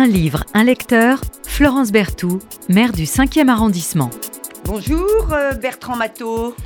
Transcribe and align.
Un 0.00 0.06
livre, 0.06 0.46
un 0.54 0.64
lecteur, 0.64 1.20
Florence 1.46 1.92
Berthoud, 1.92 2.40
maire 2.70 2.92
du 2.92 3.02
5e 3.02 3.48
arrondissement. 3.48 4.08
Bonjour 4.64 5.30
euh, 5.34 5.52
Bertrand 5.52 5.94
Matteau. 5.94 6.56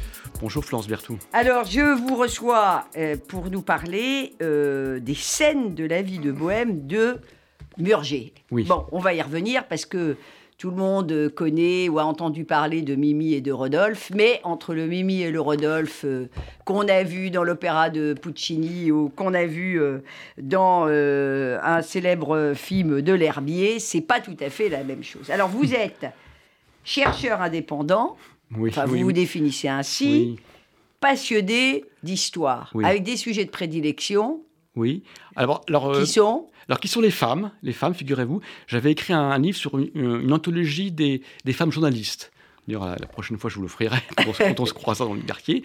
Bonjour 0.40 0.64
Florence 0.64 0.86
Berthoud. 0.86 1.18
Alors 1.32 1.64
je 1.64 1.80
vous 1.80 2.14
reçois 2.14 2.84
euh, 2.96 3.16
pour 3.16 3.50
nous 3.50 3.62
parler 3.62 4.34
euh, 4.40 5.00
des 5.00 5.16
scènes 5.16 5.74
de 5.74 5.84
la 5.84 6.00
vie 6.00 6.20
de 6.20 6.30
Bohème 6.30 6.86
de 6.86 7.16
Murger. 7.76 8.34
Oui. 8.52 8.66
Bon, 8.68 8.86
on 8.92 9.00
va 9.00 9.14
y 9.14 9.20
revenir 9.20 9.66
parce 9.66 9.84
que 9.84 10.16
tout 10.64 10.70
le 10.70 10.76
monde 10.76 11.28
connaît 11.34 11.90
ou 11.90 11.98
a 11.98 12.06
entendu 12.06 12.46
parler 12.46 12.80
de 12.80 12.94
Mimi 12.94 13.34
et 13.34 13.42
de 13.42 13.52
Rodolphe, 13.52 14.10
mais 14.14 14.40
entre 14.44 14.72
le 14.72 14.86
Mimi 14.86 15.20
et 15.20 15.30
le 15.30 15.38
Rodolphe 15.38 16.06
euh, 16.06 16.30
qu'on 16.64 16.88
a 16.88 17.02
vu 17.02 17.30
dans 17.30 17.44
l'opéra 17.44 17.90
de 17.90 18.14
Puccini 18.14 18.90
ou 18.90 19.10
qu'on 19.10 19.34
a 19.34 19.44
vu 19.44 19.78
euh, 19.78 19.98
dans 20.40 20.86
euh, 20.88 21.58
un 21.62 21.82
célèbre 21.82 22.54
film 22.54 23.02
de 23.02 23.12
L'Herbier, 23.12 23.78
c'est 23.78 24.00
pas 24.00 24.20
tout 24.20 24.38
à 24.40 24.48
fait 24.48 24.70
la 24.70 24.84
même 24.84 25.04
chose. 25.04 25.28
Alors 25.28 25.50
vous 25.50 25.74
êtes 25.74 26.06
chercheur 26.82 27.42
indépendant, 27.42 28.16
Oui, 28.56 28.70
enfin 28.70 28.86
oui, 28.88 29.00
vous 29.00 29.08
vous 29.08 29.12
définissez 29.12 29.68
ainsi, 29.68 30.06
Oui, 30.08 30.40
passionné 30.98 31.84
d'histoire, 32.02 32.72
avec 32.82 33.02
des 33.02 33.18
sujets 33.18 33.44
de 33.44 33.50
prédilection 33.50 34.40
oui. 34.76 35.02
Alors, 35.36 35.62
alors, 35.68 35.90
euh, 35.90 36.00
qui 36.00 36.06
sont 36.06 36.46
alors, 36.68 36.80
qui 36.80 36.88
sont 36.88 37.00
les 37.00 37.10
femmes? 37.10 37.50
Les 37.62 37.72
femmes, 37.72 37.94
figurez-vous. 37.94 38.40
J'avais 38.66 38.90
écrit 38.92 39.12
un, 39.12 39.20
un 39.30 39.38
livre 39.38 39.56
sur 39.56 39.78
une, 39.78 39.90
une 39.94 40.32
anthologie 40.32 40.90
des, 40.90 41.20
des 41.44 41.52
femmes 41.52 41.70
journalistes. 41.70 42.32
D'ailleurs, 42.66 42.86
la, 42.86 42.96
la 42.96 43.06
prochaine 43.06 43.36
fois, 43.38 43.50
je 43.50 43.56
vous 43.56 43.62
l'offrirai 43.62 43.98
quand, 44.16 44.24
on 44.28 44.32
se- 44.32 44.42
quand 44.42 44.60
on 44.60 44.66
se 44.66 44.72
croisera 44.74 45.06
dans 45.08 45.14
le 45.14 45.20
quartier. 45.22 45.62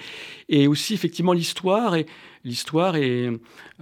Et 0.49 0.67
aussi, 0.67 0.93
effectivement, 0.93 1.33
l'histoire 1.33 1.95
et 1.95 2.05
l'histoire 2.45 2.95
et 2.95 3.29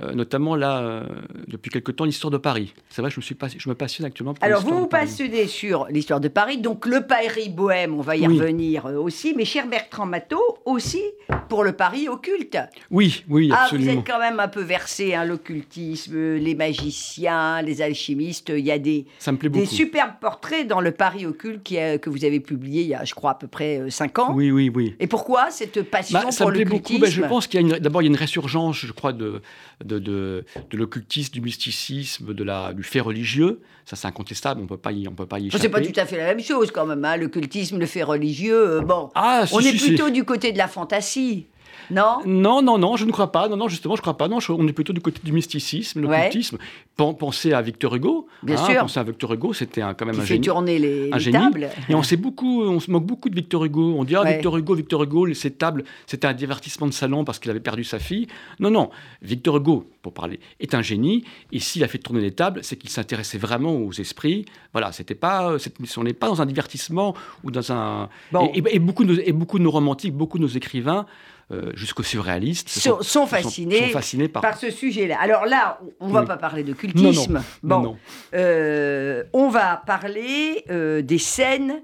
euh, 0.01 0.13
notamment 0.13 0.55
là, 0.55 0.79
euh, 0.79 1.03
depuis 1.47 1.69
quelque 1.69 1.91
temps, 1.91 2.05
l'histoire 2.05 2.31
de 2.31 2.37
Paris. 2.37 2.73
C'est 2.89 3.03
vrai, 3.03 3.11
je 3.11 3.17
me 3.17 3.21
suis 3.21 3.35
pas, 3.35 3.47
je 3.55 3.69
me 3.69 3.75
passionne 3.75 4.07
actuellement 4.07 4.33
pour 4.33 4.43
Alors, 4.43 4.61
vous 4.63 4.79
vous 4.79 4.87
passionnez 4.87 5.45
sur 5.47 5.85
l'histoire 5.91 6.19
de 6.19 6.27
Paris, 6.27 6.57
donc 6.57 6.87
le 6.87 7.05
Paris 7.05 7.49
bohème, 7.49 7.93
on 7.93 8.01
va 8.01 8.15
y 8.17 8.27
Oui. 8.27 8.39
revenir 8.39 8.87
euh, 8.87 8.95
aussi, 8.97 9.35
mais 9.37 9.45
cher 9.45 9.67
Bertrand 9.67 10.07
Matteau, 10.07 10.41
aussi 10.65 11.03
pour 11.49 11.63
le 11.63 11.73
Paris 11.73 12.09
occulte. 12.09 12.57
Oui, 12.89 13.23
oui, 13.29 13.49
Ah, 13.53 13.67
vous 13.69 13.75
absolument. 13.75 14.01
êtes 14.01 14.07
quand 14.07 14.19
même 14.19 14.39
un 14.39 14.47
peu 14.47 14.61
versé, 14.63 15.13
hein, 15.13 15.23
l'occultisme, 15.23 16.17
les 16.35 16.55
magiciens, 16.55 17.61
les 17.61 17.81
alchimistes, 17.83 18.49
il 18.55 18.65
y 18.65 18.71
a 18.71 18.79
des, 18.79 19.05
Ça 19.19 19.31
me 19.31 19.37
plaît 19.37 19.49
des 19.49 19.65
superbes 19.67 20.13
portraits 20.19 20.67
dans 20.67 20.81
le 20.81 20.91
Paris 20.91 21.25
occulte 21.27 21.61
qui 21.63 21.77
a- 21.77 21.97
que 21.99 22.09
vous 22.09 22.25
avez 22.25 22.39
publié 22.39 22.81
il 22.81 22.87
y 22.87 22.93
a, 22.95 23.05
je 23.07 23.15
crois, 23.15 23.31
à 23.31 23.35
peu 23.35 23.47
près 23.47 23.89
5 23.89 24.19
ans. 24.19 24.33
Oui, 24.35 24.51
oui, 24.51 24.69
oui. 24.73 24.95
Et 24.99 25.07
pourquoi 25.07 25.49
cette 25.49 25.81
passion 25.83 26.19
Bah, 26.19 26.31
ça 26.31 26.43
pour 26.43 26.51
me 26.51 26.55
plaît 26.55 26.65
beaucoup. 26.65 26.99
Bah, 26.99 27.07
je 27.09 27.21
pense 27.23 27.47
qu'il 27.47 27.67
y 27.67 27.73
a 27.73 27.79
d'abord 27.79 28.01
il 28.01 28.05
y 28.05 28.07
a 28.07 28.11
une 28.11 28.15
résurgence, 28.15 28.77
je 28.77 28.91
crois, 28.91 29.13
de, 29.13 29.41
de, 29.83 29.99
de, 29.99 30.45
de 30.69 30.77
l'occultisme, 30.77 31.33
du 31.33 31.41
mysticisme, 31.41 32.33
de 32.33 32.43
la, 32.43 32.73
du 32.73 32.83
fait 32.83 32.99
religieux. 32.99 33.61
Ça, 33.85 33.95
c'est 33.95 34.07
incontestable. 34.07 34.61
On 34.61 34.67
peut 34.67 34.77
pas 34.77 34.91
y, 34.91 35.07
on 35.07 35.13
peut 35.13 35.25
pas 35.25 35.39
y 35.39 35.47
échapper. 35.47 35.61
C'est 35.61 35.69
pas 35.69 35.81
tout 35.81 35.93
à 35.95 36.05
fait 36.05 36.17
la 36.17 36.25
même 36.25 36.41
chose 36.41 36.71
quand 36.71 36.85
même, 36.85 37.03
hein, 37.05 37.15
l'occultisme, 37.17 37.79
le 37.79 37.85
fait 37.85 38.03
religieux, 38.03 38.79
euh, 38.79 38.81
bon. 38.81 39.09
Ah, 39.15 39.45
si, 39.47 39.53
On 39.55 39.59
est 39.59 39.77
si. 39.77 39.87
plutôt 39.87 40.09
du 40.09 40.25
côté 40.25 40.51
de 40.51 40.57
la 40.57 40.67
fantasy, 40.67 41.47
non? 41.91 42.17
Non, 42.25 42.61
non, 42.61 42.77
non, 42.77 42.95
je 42.95 43.05
ne 43.05 43.11
crois 43.11 43.31
pas. 43.31 43.47
Non, 43.47 43.57
non, 43.57 43.67
justement, 43.67 43.95
je 43.95 43.99
ne 43.99 44.03
crois 44.03 44.17
pas. 44.17 44.27
Non, 44.27 44.39
je- 44.39 44.51
on 44.51 44.67
est 44.67 44.73
plutôt 44.73 44.93
du 44.93 45.01
côté 45.01 45.19
du 45.23 45.31
mysticisme, 45.31 46.01
l'occultisme. 46.01 46.57
Pen- 46.95 47.15
Pensez 47.17 47.53
à 47.53 47.61
Victor 47.61 47.95
Hugo. 47.95 48.27
Bien 48.43 48.55
hein, 48.57 48.65
sûr. 48.65 48.79
Pensez 48.81 48.99
à 48.99 49.03
Victor 49.03 49.33
Hugo, 49.33 49.53
c'était 49.53 49.81
quand 49.81 50.05
même 50.05 50.15
Qui 50.15 50.21
un 50.21 50.23
fait 50.23 50.27
génie. 50.35 50.47
tourner 50.47 50.79
les, 50.79 51.09
un 51.11 51.17
les 51.17 51.23
génie. 51.23 51.37
tables. 51.37 51.69
Et 51.89 51.95
on 51.95 52.03
sait 52.03 52.17
beaucoup, 52.17 52.61
on 52.63 52.79
se 52.79 52.89
moque 52.91 53.05
beaucoup 53.05 53.29
de 53.29 53.35
Victor 53.35 53.63
Hugo. 53.65 53.95
On 53.97 54.03
dit 54.03 54.15
ah 54.15 54.23
Ouais. 54.23 54.33
Victor 54.33 54.57
Hugo, 54.57 54.73
Victor 54.75 55.03
Hugo, 55.03 55.33
ces 55.33 55.51
tables, 55.51 55.83
c'était 56.07 56.27
un 56.27 56.33
divertissement 56.33 56.87
de 56.87 56.93
salon 56.93 57.23
parce 57.23 57.39
qu'il 57.39 57.51
avait 57.51 57.59
perdu 57.59 57.83
sa 57.83 57.99
fille. 57.99 58.27
Non, 58.59 58.71
non, 58.71 58.89
Victor 59.21 59.57
Hugo, 59.57 59.85
pour 60.01 60.13
parler, 60.13 60.39
est 60.59 60.73
un 60.73 60.81
génie. 60.81 61.23
Et 61.51 61.59
s'il 61.59 61.83
a 61.83 61.87
fait 61.87 61.97
tourner 61.99 62.21
les 62.21 62.31
tables, 62.31 62.61
c'est 62.63 62.75
qu'il 62.77 62.89
s'intéressait 62.89 63.37
vraiment 63.37 63.75
aux 63.75 63.91
esprits. 63.93 64.45
Voilà, 64.73 64.91
c'était 64.91 65.15
pas, 65.15 65.57
c'est- 65.59 65.73
on 65.97 66.03
n'est 66.03 66.13
pas 66.13 66.27
dans 66.27 66.41
un 66.41 66.45
divertissement 66.45 67.13
ou 67.43 67.51
dans 67.51 67.71
un. 67.71 68.09
Bon. 68.31 68.49
Et, 68.53 68.59
et- 68.59 68.75
et 68.75 68.79
beaucoup 68.79 69.03
de, 69.03 69.13
nos- 69.13 69.19
et 69.21 69.31
beaucoup 69.31 69.59
de 69.59 69.63
nos 69.63 69.71
romantiques, 69.71 70.13
beaucoup 70.13 70.37
de 70.37 70.43
nos 70.43 70.49
écrivains, 70.49 71.05
euh, 71.51 71.71
jusqu'aux 71.75 72.03
surréalistes, 72.03 72.67
Sont- 72.69 73.01
sont 73.01 73.25
fascinés 73.25 73.87
sont 73.87 73.93
fascinés 73.93 74.27
par. 74.27 74.41
Par 74.41 74.57
ce 74.57 74.69
sujet-là. 74.69 75.17
Alors 75.21 75.45
là, 75.45 75.79
on 75.99 76.07
va 76.09 76.21
Oui. 76.21 76.27
pas 76.27 76.37
parler 76.37 76.63
Non, 76.63 76.69
d'occultisme. 76.69 77.33
non, 77.63 77.77
Bon, 77.77 77.81
non, 77.81 77.97
euh, 78.33 79.23
on 79.33 79.49
va 79.49 79.81
parler 79.85 80.63
euh, 80.69 81.01
des 81.01 81.17
scènes 81.19 81.81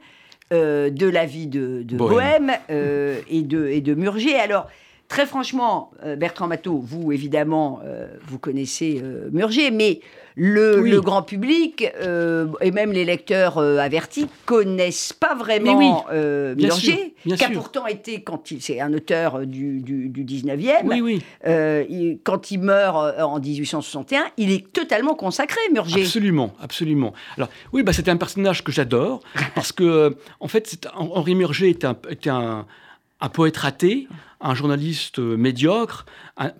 de 0.51 1.09
la 1.09 1.25
vie 1.25 1.47
de, 1.47 1.81
de 1.83 1.97
Bohème, 1.97 2.51
Bohème. 2.69 3.23
et, 3.27 3.41
de, 3.41 3.67
et 3.69 3.81
de 3.81 3.95
Murger. 3.95 4.35
Alors, 4.35 4.67
très 5.07 5.25
franchement, 5.25 5.89
Bertrand 6.17 6.45
Matteau, 6.47 6.77
vous, 6.77 7.11
évidemment, 7.11 7.79
vous 8.27 8.37
connaissez 8.37 9.01
Murger, 9.31 9.71
mais 9.71 9.99
le, 10.35 10.79
Oui. 10.81 10.89
le 10.91 11.01
grand 11.01 11.21
public 11.21 11.85
euh, 12.01 12.47
et 12.61 12.71
même 12.71 12.91
les 12.91 13.05
lecteurs 13.05 13.57
euh, 13.57 13.77
avertis 13.77 14.27
connaissent 14.45 15.13
pas 15.13 15.35
vraiment 15.35 15.77
oui, 15.77 15.89
euh, 16.17 16.55
qui 16.55 17.43
a 17.43 17.49
pourtant 17.49 17.85
été, 17.87 18.21
quand 18.23 18.51
il, 18.51 18.61
c'est 18.61 18.79
un 18.79 18.93
auteur 18.93 19.35
euh, 19.39 19.45
du, 19.45 19.79
du, 19.81 20.09
du 20.09 20.23
19e, 20.25 20.71
Oui, 20.85 21.01
oui, 21.01 21.21
euh, 21.47 21.83
il- 21.89 22.19
quand 22.23 22.51
il 22.51 22.59
meurt 22.59 23.19
en 23.19 23.39
1861, 23.39 24.23
il 24.37 24.51
est 24.51 24.71
totalement 24.71 25.15
consacré, 25.15 25.59
Murger. 25.71 26.01
Absolument, 26.01 26.53
absolument. 26.61 27.13
Alors 27.37 27.49
oui, 27.71 27.83
bah, 27.83 27.93
c'était 27.93 28.11
un 28.11 28.17
personnage 28.17 28.63
que 28.63 28.71
j'adore 28.71 29.21
parce 29.55 29.71
que 29.71 30.15
en 30.39 30.47
fait, 30.47 30.87
Henri 30.95 31.35
Murger 31.35 31.69
était 31.69 31.87
un, 31.87 31.97
était 32.09 32.29
un, 32.29 32.65
un 33.23 33.29
poète 33.29 33.55
raté, 33.57 34.07
un 34.41 34.53
journaliste 34.53 35.19
euh, 35.19 35.37
médiocre, 35.37 36.05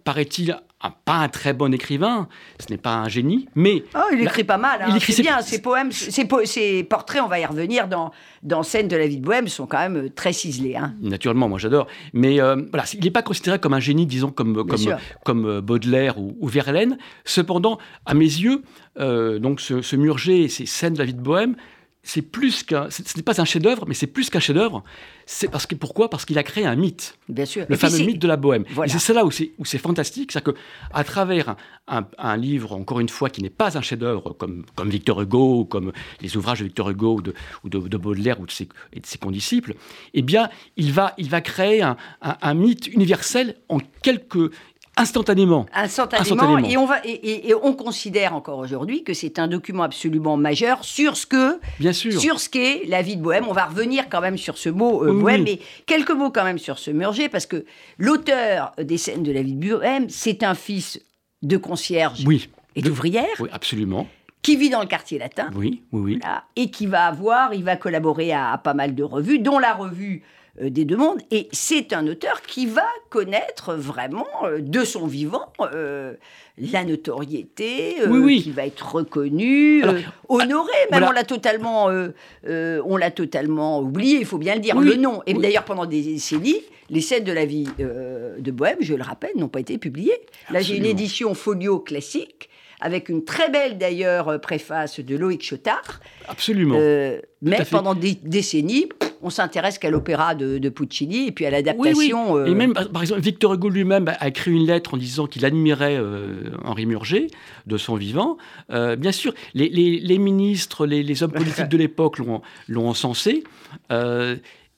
paraît-il, 0.06 0.58
un- 0.82 0.92
pas 1.06 1.16
un 1.16 1.28
très 1.30 1.54
bon 1.54 1.74
écrivain. 1.74 2.28
Ce 2.60 2.72
n'est 2.72 2.78
pas 2.78 2.96
un 2.96 3.10
génie, 3.10 3.48
mais 3.56 3.84
Oh, 3.96 4.00
il 4.14 4.22
écrit 4.22 4.44
pas 4.46 4.58
mal. 4.58 4.82
hein, 4.82 4.86
il 4.90 4.96
écrit 4.98 5.12
ses- 5.14 5.22
bien. 5.22 5.42
Ses 5.42 5.62
poèmes, 5.62 5.92
ses, 5.92 6.26
po- 6.26 6.46
ses 6.46 6.84
portraits, 6.84 7.22
on 7.24 7.28
va 7.28 7.40
y 7.40 7.46
revenir 7.46 7.88
dans, 7.90 8.12
dans 8.44 8.64
Scène 8.64 8.88
de 8.88 8.96
la 8.96 9.08
vie 9.08 9.18
de 9.18 9.26
Bohème, 9.26 9.48
sont 9.50 9.66
quand 9.68 9.80
même 9.80 9.98
euh, 9.98 10.10
très 10.10 10.32
ciselés. 10.34 10.76
hein. 10.78 10.94
naturellement, 11.02 11.50
moi 11.50 11.60
j'adore. 11.60 11.88
Mais 12.14 12.40
euh, 12.42 12.56
voilà, 12.72 12.86
il 12.94 13.04
n'est 13.04 13.12
pas 13.12 13.22
considéré 13.24 13.60
comme 13.60 13.74
un 13.74 13.80
génie, 13.82 14.06
disons 14.06 14.32
comme 14.32 14.56
comme 14.66 14.78
comme 15.26 15.60
Baudelaire 15.62 16.18
ou, 16.20 16.36
ou 16.40 16.48
Verlaine. 16.48 16.98
Cependant, 17.26 17.78
à 18.06 18.14
mes 18.14 18.24
yeux, 18.26 18.62
euh, 19.00 19.40
donc 19.40 19.60
ce, 19.60 19.82
ce 19.82 19.96
Murger 19.98 20.44
et 20.44 20.48
ses 20.50 20.66
scènes 20.66 20.94
de 20.94 21.00
la 21.00 21.06
vie 21.06 21.14
de 21.14 21.22
Bohème, 21.22 21.56
c'est 22.06 22.22
plus 22.22 22.64
qu'un, 22.64 22.90
ce 22.90 23.02
n'est 23.16 23.24
pas 23.24 23.40
un 23.42 23.46
chef-d'œuvre, 23.46 23.86
mais 23.88 23.94
c'est 23.94 24.08
plus 24.08 24.30
qu'un 24.30 24.42
chef-d'œuvre. 24.42 24.84
C'est 25.26 25.48
parce 25.50 25.66
que 25.66 25.74
pourquoi? 25.74 26.10
Parce 26.10 26.26
qu'il 26.26 26.38
a 26.38 26.44
créé 26.44 26.66
un 26.66 26.76
mythe. 26.76 27.18
Bien 27.30 27.46
sûr. 27.46 27.66
le 27.70 27.76
Et 27.76 27.78
fameux 27.78 27.98
mythe 28.00 28.20
de 28.20 28.28
la 28.28 28.36
bohème. 28.36 28.66
Voilà. 28.72 28.94
Et 28.94 29.00
c'est 29.00 29.14
là 29.14 29.24
où 29.24 29.32
c'est, 29.32 29.52
où 29.58 29.64
c'est 29.64 29.78
fantastique, 29.78 30.34
c'est 30.34 30.44
que 30.44 30.52
à 30.94 31.06
travers 31.06 31.50
un, 31.50 31.56
un- 31.88 32.06
un 32.18 32.36
livre, 32.36 32.74
encore 32.74 33.00
une 33.00 33.08
fois, 33.08 33.30
qui 33.30 33.42
n'est 33.42 33.50
pas 33.50 33.78
un 33.78 33.82
chef-d'œuvre 33.82 34.34
comme, 34.34 34.66
comme 34.76 34.90
Victor 34.90 35.22
Hugo, 35.22 35.60
ou 35.62 35.66
comme 35.66 35.94
les 36.20 36.36
ouvrages 36.36 36.60
de 36.60 36.66
Victor 36.66 36.90
Hugo 36.90 37.16
ou 37.16 37.22
de, 37.22 37.34
ou 37.64 37.70
de, 37.70 37.80
de 37.80 37.98
Baudelaire 37.98 38.40
ou 38.42 38.46
de 38.46 38.52
ses, 38.52 38.68
et 38.92 39.00
de 39.00 39.06
ses 39.06 39.18
condisciples, 39.18 39.76
eh 40.14 40.22
bien, 40.22 40.50
il 40.76 40.92
va, 40.92 41.14
il 41.18 41.30
va 41.30 41.40
créer 41.40 41.82
un, 41.84 41.96
un- 42.22 42.36
un 42.42 42.54
mythe 42.54 42.88
universel 42.88 43.56
en 43.70 43.78
quelques 44.02 44.52
instantanément. 44.98 45.66
Instantanément, 45.74 46.22
Instantanément. 46.34 46.70
Et, 46.70 46.78
on 46.78 46.86
va, 46.86 47.04
et, 47.06 47.10
et- 47.12 47.50
et 47.50 47.56
on 47.56 47.74
considère 47.74 48.36
encore 48.36 48.60
aujourd'hui 48.60 49.04
que 49.04 49.14
c'est 49.14 49.40
un 49.40 49.48
document 49.48 49.84
absolument 49.84 50.38
majeur 50.38 50.84
sur 50.84 51.18
ce 51.18 51.26
que 51.26 51.60
Bien 51.80 51.94
sûr. 51.94 52.20
sur 52.20 52.40
ce 52.40 52.50
qu'est 52.50 52.84
la 52.88 53.02
vie 53.02 53.18
de 53.18 53.22
Bohème. 53.22 53.46
On 53.50 53.54
va 53.54 53.66
revenir 53.66 54.08
quand 54.10 54.22
même 54.22 54.38
sur 54.38 54.58
ce 54.58 54.70
mot 54.70 55.04
euh, 55.04 55.12
Oui, 55.12 55.22
Bohème, 55.22 55.44
oui. 55.44 55.60
mais 55.60 55.66
quelques 55.86 56.12
mots 56.12 56.30
quand 56.32 56.44
même 56.44 56.60
sur 56.60 56.78
ce 56.78 56.92
Murger, 56.92 57.28
parce 57.30 57.46
que 57.46 57.66
l'auteur 57.98 58.72
des 58.78 58.98
scènes 58.98 59.24
de 59.24 59.32
la 59.32 59.42
vie 59.42 59.54
de 59.54 59.68
Bohème, 59.76 60.10
c'est 60.10 60.44
un 60.44 60.54
fils 60.56 61.00
de 61.42 61.58
concierge 61.58 62.24
Oui. 62.26 62.50
et 62.76 62.82
d'ouvrière 62.82 63.26
Oui, 63.40 63.50
absolument. 63.52 64.08
qui 64.44 64.56
vit 64.58 64.70
dans 64.70 64.82
le 64.82 64.88
quartier 64.88 65.18
latin. 65.18 65.50
Oui, 65.56 65.82
oui, 65.92 66.02
oui. 66.02 66.20
Voilà, 66.22 66.44
et 66.56 66.70
qui 66.70 66.86
va 66.86 67.06
avoir, 67.08 67.54
il 67.54 67.64
va 67.64 67.76
collaborer 67.78 68.32
à, 68.32 68.52
à 68.52 68.58
pas 68.58 68.74
mal 68.74 68.94
de 68.94 69.04
revues, 69.04 69.40
dont 69.40 69.58
la 69.58 69.74
revue 69.74 70.22
des 70.62 70.86
Deux 70.86 70.98
Mondes. 70.98 71.20
Et 71.32 71.48
c'est 71.52 71.94
un 71.94 72.06
auteur 72.08 72.42
qui 72.44 72.66
va 72.66 72.86
connaître 73.10 73.74
vraiment 73.74 74.28
euh, 74.44 74.60
de 74.60 74.84
son 74.84 75.08
vivant 75.08 75.52
euh, 75.62 76.14
la 76.58 76.84
notoriété, 76.84 77.96
euh, 78.02 78.08
Oui, 78.10 78.20
oui. 78.20 78.42
qui 78.44 78.52
va 78.52 78.66
être 78.66 78.94
reconnu, 78.96 79.82
Alors, 79.84 79.96
euh, 79.96 80.02
honoré. 80.30 80.72
Même 80.92 81.00
voilà. 81.00 81.10
on 81.10 81.12
l'a 81.12 81.24
totalement, 81.24 81.90
euh, 81.90 82.10
euh, 82.48 82.82
on 82.86 82.98
l'a 82.98 83.12
totalement 83.12 83.80
oublié. 83.80 84.20
Il 84.20 84.26
faut 84.26 84.38
bien 84.38 84.54
le 84.56 84.62
dire. 84.62 84.76
Oui, 84.76 84.86
le 84.86 84.96
nom. 84.96 85.22
Et 85.26 85.34
d'ailleurs 85.34 85.66
pendant 85.66 85.86
des 85.86 86.02
décennies. 86.02 86.62
Les 86.90 87.02
scènes 87.02 87.24
de 87.24 87.32
la 87.32 87.46
vie 87.46 87.68
euh, 87.80 88.36
de 88.40 88.52
Bohème, 88.52 88.78
je 88.82 88.94
le 88.94 89.02
rappelle, 89.02 89.32
n'ont 89.38 89.48
pas 89.48 89.62
été 89.62 89.78
publiées. 89.78 90.20
Là, 90.52 90.60
j'ai 90.62 90.76
une 90.78 90.86
édition 90.86 91.34
folio 91.34 91.80
classique, 91.80 92.50
avec 92.82 93.08
une 93.08 93.24
très 93.24 93.50
belle 93.50 93.78
d'ailleurs 93.78 94.28
euh, 94.28 94.38
préface 94.38 95.00
de 95.00 95.16
Loïc 95.16 95.42
Chotard. 95.44 96.02
Absolument. 96.28 96.76
Euh, 96.78 97.20
mais 97.42 97.60
pendant 97.72 97.96
des 97.96 98.16
décennies, 98.16 98.90
on 99.24 99.30
s'intéresse 99.30 99.78
qu'à 99.80 99.90
l'opéra 99.90 100.36
de, 100.36 100.58
de 100.58 100.70
Puccini 100.70 101.28
et 101.28 101.32
puis 101.32 101.46
à 101.46 101.50
Oui, 101.50 101.56
oui. 101.56 101.64
l'adaptation. 101.66 102.38
euh, 102.38 102.46
Et 102.46 102.54
même, 102.54 102.74
par 102.74 103.02
exemple, 103.02 103.22
Victor 103.22 103.54
Hugo 103.54 103.70
lui-même 103.70 104.06
a 104.20 104.28
écrit 104.28 104.52
une 104.52 104.66
lettre 104.68 104.94
en 104.94 104.98
disant 104.98 105.26
qu'il 105.28 105.46
admirait 105.46 105.98
euh, 105.98 106.52
Henri 106.64 106.86
Murger 106.86 107.28
de 107.66 107.78
son 107.78 107.96
vivant. 107.96 108.38
Euh, 108.72 108.96
bien 108.96 109.12
sûr, 109.12 109.34
les, 109.54 109.70
les- 109.70 110.00
les 110.00 110.18
ministres, 110.18 110.86
les, 110.86 111.04
les 111.04 111.24
hommes 111.24 111.32
politiques 111.32 111.70
de 111.70 111.78
l'époque 111.78 112.18
l'ont 112.20 112.42
l'ont 112.68 112.90
encensé. 112.90 113.44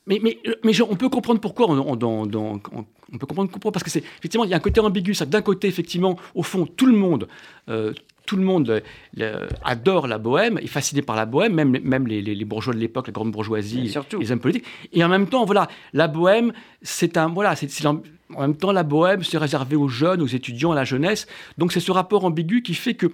Mais, 0.08 0.20
mais, 0.22 0.38
mais 0.64 0.72
je- 0.74 0.84
on 0.84 0.96
peut 0.96 1.10
comprendre 1.10 1.40
pourquoi. 1.42 1.68
On, 1.70 1.80
on- 1.80 1.96
dans- 1.96 2.26
dans- 2.28 2.60
on- 2.72 2.86
on 3.14 3.18
peut 3.18 3.26
comprendre 3.26 3.50
pourquoi. 3.50 3.72
Parce 3.72 3.84
que 3.84 3.90
c'est 3.90 4.04
effectivement, 4.20 4.44
il 4.46 4.52
y 4.52 4.54
a 4.54 4.58
un 4.58 4.60
côté 4.60 4.80
ambigu. 4.80 5.14
D'un 5.26 5.42
côté, 5.42 5.68
effectivement, 5.68 6.16
au 6.36 6.44
fond, 6.44 6.68
tout 6.68 6.86
le 6.86 6.96
monde. 6.96 7.28
euh, 7.70 7.94
tout 8.26 8.36
le 8.36 8.44
monde 8.44 8.82
euh, 9.20 9.48
adore 9.64 10.08
la 10.08 10.18
bohème, 10.18 10.58
est 10.58 10.68
fasciné 10.68 11.02
par 11.02 11.16
la 11.16 11.26
bohème, 11.26 11.54
même, 11.54 11.78
même 11.84 12.08
les, 12.08 12.46
bourgeois 12.46 12.74
de 12.74 12.80
l'époque, 12.80 13.08
la 13.08 13.14
grande 13.14 13.32
bourgeoisie, 13.32 13.94
les 14.20 14.32
hommes 14.32 14.40
politiques. 14.40 14.66
Et 14.94 15.04
en 15.04 15.10
même 15.10 15.28
temps, 15.28 15.46
voilà, 15.46 15.68
la 15.94 16.08
bohème, 16.08 16.54
c'est 16.82 17.18
un, 17.18 17.28
voilà, 17.28 17.56
c'est, 17.56 17.70
en 17.86 18.02
même 18.34 18.56
temps, 18.56 18.72
la 18.72 18.84
bohème, 18.84 19.24
c'est 19.24 19.38
réservé 19.38 19.76
aux 19.76 19.88
jeunes, 19.88 20.22
aux 20.22 20.28
étudiants, 20.28 20.72
à 20.72 20.76
la 20.76 20.84
jeunesse. 20.84 21.28
Donc 21.58 21.72
c'est 21.72 21.80
ce 21.80 21.92
rapport 21.92 22.26
ambigu 22.26 22.62
qui 22.62 22.74
fait 22.74 22.96
que 22.96 23.12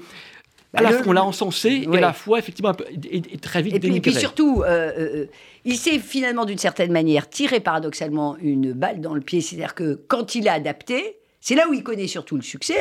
à 0.74 0.82
la 0.82 0.92
fois, 0.92 1.02
on 1.08 1.12
l'a 1.12 1.24
encensé 1.24 1.86
et 1.92 1.98
à 1.98 2.00
la 2.00 2.14
fois, 2.14 2.40
effectivement, 2.40 2.72
est, 2.72 3.42
très 3.42 3.62
vite 3.62 3.76
et 3.76 3.80
puis, 3.80 3.96
et 3.96 4.00
puis 4.00 4.14
surtout, 4.14 4.64
euh, 4.66 4.92
euh, 4.98 5.26
il 5.66 5.76
s'est 5.76 6.00
finalement, 6.00 6.46
d'une 6.46 6.58
certaine 6.58 6.94
manière, 6.94 7.30
tiré 7.30 7.60
paradoxalement 7.60 8.38
une 8.42 8.72
balle 8.72 9.02
dans 9.02 9.14
le 9.14 9.20
pied. 9.20 9.42
C'est-à-dire 9.42 9.76
que 9.76 10.00
quand 10.08 10.36
il 10.36 10.48
a 10.48 10.54
adapté, 10.54 11.18
c'est 11.44 11.56
là 11.56 11.64
où 11.68 11.74
il 11.74 11.82
connaît 11.82 12.06
surtout 12.06 12.36
le 12.36 12.44
succès, 12.44 12.76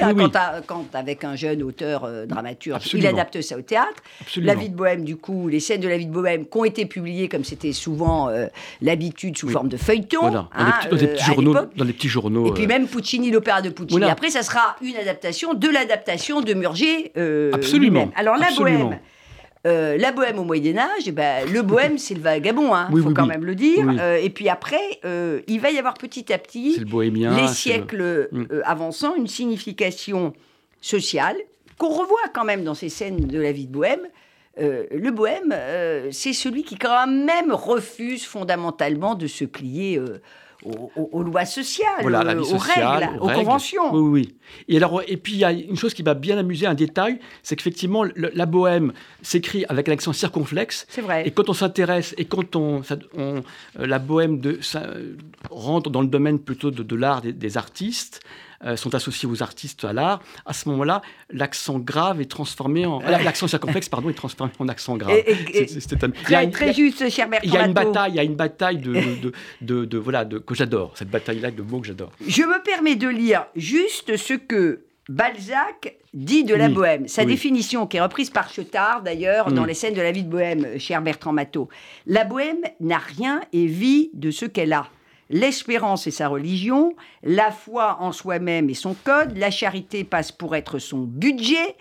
quand, 0.67 0.85
avec 0.93 1.25
un 1.25 1.35
jeune 1.35 1.63
auteur 1.63 2.05
euh, 2.05 2.27
dramaturge, 2.27 2.93
il 2.93 3.07
adapte 3.07 3.41
ça 3.41 3.57
au 3.57 3.63
théâtre. 3.63 4.03
La 4.37 4.55
vie 4.55 4.69
de 4.69 4.77
Bohème, 4.77 5.03
du 5.03 5.17
coup, 5.17 5.49
les 5.49 5.61
scènes 5.61 5.81
de 5.81 5.89
la 5.89 5.97
vie 5.97 6.05
de 6.05 6.13
Bohème 6.13 6.45
qui 6.45 6.59
ont 6.59 6.67
été 6.67 6.85
publiées, 6.85 7.29
comme 7.29 7.43
c'était 7.43 7.73
souvent 7.73 8.29
euh, 8.29 8.49
l'habitude, 8.83 9.39
sous 9.39 9.49
forme 9.49 9.69
de 9.69 9.79
feuilleton. 9.79 10.31
Dans, 10.31 10.49
les 10.91 11.07
petits, 11.07 11.23
hein, 11.23 11.25
journaux, 11.25 11.55
dans, 11.55 11.85
les 11.85 11.93
petits, 11.95 12.09
journaux, 12.09 12.47
Et 12.49 12.53
puis 12.53 12.65
euh. 12.65 12.69
même 12.69 12.87
Puccini, 12.87 13.31
l'opéra 13.31 13.63
de 13.63 13.71
Puccini. 13.71 14.05
Après, 14.05 14.29
ça 14.29 14.43
sera 14.43 14.77
une 14.83 14.97
adaptation 14.97 15.55
de 15.55 15.69
l'adaptation 15.69 16.43
de 16.43 16.53
Murger. 16.53 17.13
Absolument. 17.55 18.11
Alors 18.15 18.37
la 18.37 18.51
Bohème. 18.55 18.99
Euh, 19.67 19.99
la 19.99 20.11
bohème 20.13 20.39
au 20.39 20.45
Moyen 20.45 20.79
Âge, 20.79 21.03
eh 21.07 21.13
ben, 21.13 21.51
le 21.51 21.61
bohème 21.61 21.99
c'est 21.99 22.15
le 22.15 22.21
vagabond, 22.21 22.69
il 22.69 22.73
hein, 22.73 22.89
faut 23.03 23.13
quand 23.13 23.27
même 23.27 23.45
le 23.45 23.55
dire. 23.55 23.87
Euh, 24.01 24.17
et 24.17 24.31
puis 24.31 24.49
après, 24.49 25.01
euh, 25.05 25.41
il 25.49 25.61
va 25.61 25.71
y 25.71 25.79
avoir 25.79 25.95
petit 25.95 26.33
à 26.33 26.39
petit, 26.39 26.83
les 26.83 27.49
siècles 27.49 28.29
mm. 28.33 28.47
avançant, 28.65 29.15
une 29.15 29.27
signification 29.27 30.33
sociale 30.81 31.37
qu'on 31.77 31.91
revoit 31.91 32.29
quand 32.35 32.45
même 32.45 32.65
dans 32.65 32.75
ces 32.75 32.89
scènes 32.89 33.27
de 33.27 33.41
la 33.41 33.53
vie 33.53 33.67
de 33.67 33.73
bohème. 33.73 34.07
le 34.59 35.11
bohème, 35.11 35.55
c'est 36.11 36.33
celui 36.33 36.63
qui 36.63 36.77
quand 36.77 37.07
même 37.07 37.53
refuse 37.53 38.25
fondamentalement 38.25 39.15
de 39.15 39.27
se 39.27 39.45
plier 39.45 40.01
aux, 40.63 41.23
lois 41.23 41.45
sociales, 41.45 42.05
aux, 42.05 42.59
règles, 42.59 43.19
aux, 43.21 43.29
conventions. 43.29 43.95
Oui, 43.95 44.11
oui. 44.11 44.35
Et, 44.69 44.77
alors, 44.77 45.03
et 45.07 45.17
puis, 45.17 45.33
il 45.33 45.39
y 45.39 45.45
a 45.45 45.53
une 45.53 45.77
chose 45.77 45.95
qui 45.95 46.03
m'a 46.03 46.15
bien 46.15 46.37
amusé, 46.39 46.67
un 46.67 46.75
détail, 46.75 47.19
c'est 47.43 47.57
qu'effectivement, 47.57 48.05
la 48.17 48.47
bohème 48.47 48.93
s'écrit 49.23 49.65
avec 49.69 49.89
l'accent 49.89 50.13
circonflexe. 50.13 50.87
C'est 50.89 51.01
vrai. 51.01 51.27
Et 51.27 51.31
quand 51.31 51.49
on 51.49 51.55
s'intéresse, 51.55 52.15
et 52.19 52.25
quand 52.25 52.57
on, 52.57 52.83
on, 53.17 53.43
la 53.79 53.99
bohème 53.99 54.41
de, 54.41 54.59
ça, 54.61 54.83
rentre 55.51 55.91
dans 55.91 56.03
le 56.03 56.09
domaine 56.09 56.39
plutôt 56.39 56.71
de, 56.71 56.97
l'art 56.97 57.23
des, 57.23 57.57
artistes, 57.57 58.21
euh, 58.65 58.77
sont 58.77 58.95
associés 58.95 59.29
aux 59.29 59.43
artistes 59.43 59.85
à 59.85 59.93
l'art, 59.93 60.23
à 60.45 60.53
ce 60.53 60.69
moment-là, 60.69 61.01
l'accent 61.31 61.79
grave 61.79 62.21
est 62.21 62.31
transformé 62.31 62.85
en. 62.85 63.01
l'accent 63.01 63.49
circonflexe, 63.49 63.89
pardon, 63.89 64.11
est 64.11 64.15
transformé 64.15 64.53
en 64.59 64.69
accent 64.69 64.97
grave. 64.97 65.17
C'est 65.55 66.51
très 66.51 66.75
juste, 66.75 67.09
cher 67.09 67.29
Bertrand. 67.29 67.49
Il 67.49 67.55
y 67.55 67.57
a 67.57 67.67
une 67.67 67.73
bataille, 67.73 68.13
il 68.13 68.17
y 68.17 68.21
a 68.21 68.25
une 68.25 68.37
bataille 68.37 68.79
de, 68.79 69.33
de, 69.63 69.85
de, 69.85 69.99
voilà, 69.99 70.25
de, 70.25 70.39
que 70.39 70.55
j'adore, 70.55 70.93
cette 70.97 71.11
bataille-là 71.11 71.51
de 71.51 71.63
mots 71.63 71.81
que 71.81 71.87
j'adore. 71.87 72.13
Je 72.27 72.43
me 72.43 72.63
permets 72.63 72.97
de 72.97 73.09
lire 73.09 73.47
juste 73.57 74.17
ce 74.17 74.35
que 74.35 74.85
Balzac 75.09 75.97
dit 76.15 76.45
de 76.45 76.55
la 76.55 76.69
bohème. 76.69 77.09
Sa 77.09 77.25
définition, 77.25 77.87
qui 77.87 77.97
est 77.97 78.01
reprise 78.01 78.31
par 78.31 78.51
Chetard 78.53 79.03
d'ailleurs 79.03 79.51
dans 79.51 79.63
mm. 79.63 79.67
les 79.67 79.75
scènes 79.75 79.95
de 79.95 80.03
la 80.03 80.13
vie 80.13 80.23
de 80.23 80.29
bohème, 80.29 80.79
cher 80.79 81.03
Bertrand 81.03 81.33
Matteau. 81.33 81.69
La 82.07 82.25
bohème 82.25 82.61
n'a 82.79 82.99
rien 82.99 83.41
et 83.53 83.67
vit 83.67 84.11
de 84.15 84.31
ce 84.31 84.45
qu'elle 84.45 84.73
a 84.73 84.87
l'espérance 85.31 86.07
et 86.07 86.11
sa 86.11 86.29
religion, 86.29 86.95
la 87.23 87.51
foi 87.51 87.97
en 88.01 88.13
soi-même 88.13 88.69
et 88.69 88.75
son 88.75 88.95
code, 88.95 89.39
la 89.39 89.51
charité 89.51 90.05
passe 90.05 90.33
pour 90.33 90.55
être 90.55 90.79
son 90.79 90.99
budget. 90.99 91.77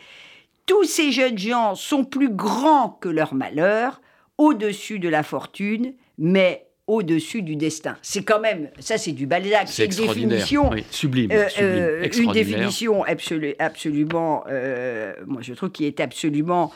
Tous 0.66 0.86
ces 0.86 1.12
jeunes 1.12 1.38
gens 1.38 1.76
sont 1.76 2.06
plus 2.06 2.30
grands 2.30 2.90
que 3.02 3.10
leur 3.10 3.34
malheur, 3.34 4.00
au-dessus 4.38 5.00
de 5.00 5.10
la 5.10 5.24
fortune, 5.24 5.94
mais 6.18 6.69
au-dessus 6.90 7.44
du 7.44 7.56
destin. 7.56 7.96
C'est 8.02 8.24
quand 8.24 8.40
même, 8.40 8.70
ça 8.80 8.98
c'est 8.98 9.12
du 9.12 9.28
Balzac, 9.28 9.68
c'est 9.68 9.86
une 9.86 10.08
définition, 10.08 10.72
sublime, 10.90 11.32
euh, 11.32 11.48
euh, 11.62 12.08
une 12.18 12.32
définition 12.32 13.04
absolument, 13.04 14.44
euh, 14.50 15.14
moi 15.28 15.42
je 15.44 15.54
trouve 15.54 15.70
qu'il 15.70 15.86
est 15.86 16.00
absolument 16.00 16.74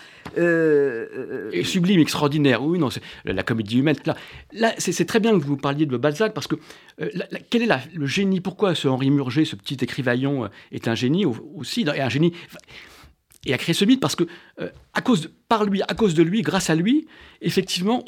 sublime, 1.63 1.99
extraordinaire. 1.99 2.63
Oui, 2.63 2.77
non, 2.77 2.89
la, 3.25 3.33
la 3.33 3.43
comédie 3.43 3.79
humaine. 3.79 3.95
Là, 4.05 4.15
là 4.51 4.73
c'est 4.77 5.05
très 5.05 5.19
bien 5.19 5.31
que 5.39 5.43
vous 5.43 5.57
parliez 5.57 5.87
de 5.87 5.97
Balzac 5.97 6.33
parce 6.33 6.47
que 6.47 6.55
quel 7.49 7.63
est 7.63 7.69
le 7.95 8.05
génie? 8.05 8.39
Pourquoi 8.39 8.75
ce 8.75 8.87
Henri 8.87 9.09
Murger, 9.09 9.45
ce 9.45 9.55
petit 9.55 9.77
écrivaillon, 9.81 10.47
est 10.71 10.87
un 10.87 10.95
génie 10.95 11.25
aussi, 11.25 11.81
et 11.81 12.01
un 12.01 12.09
génie 12.09 12.33
et 13.45 13.53
a 13.53 13.57
créé 13.57 13.73
ce 13.73 13.85
mythe 13.85 13.99
parce 13.99 14.15
que, 14.15 14.23
euh, 14.59 14.69
à 14.93 15.01
cause 15.01 15.31
par 15.49 15.65
lui, 15.65 15.81
à 15.81 15.93
cause 15.93 16.13
de 16.13 16.23
lui, 16.23 16.41
grâce 16.41 16.69
à 16.69 16.75
lui, 16.75 17.07
effectivement, 17.41 18.03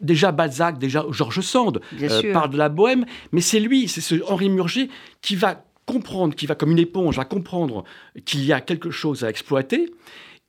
déjà 0.00 0.32
Balzac, 0.32 0.78
déjà 0.78 1.04
Georges 1.10 1.40
Sand 1.40 1.80
euh, 2.00 2.32
parle 2.32 2.50
de 2.50 2.58
la 2.58 2.68
bohème, 2.68 3.04
mais 3.32 3.40
c'est 3.40 3.60
lui, 3.60 3.88
c'est 3.88 4.00
ce 4.00 4.16
Henri 4.28 4.48
Murger 4.48 4.88
qui 5.22 5.36
va 5.36 5.64
comprendre, 5.86 6.34
qui 6.34 6.46
va 6.46 6.54
comme 6.54 6.72
une 6.72 6.78
éponge, 6.78 7.16
va 7.16 7.24
comprendre 7.24 7.84
qu'il 8.24 8.44
y 8.44 8.52
a 8.52 8.60
quelque 8.60 8.90
chose 8.90 9.24
à 9.24 9.30
exploiter 9.30 9.90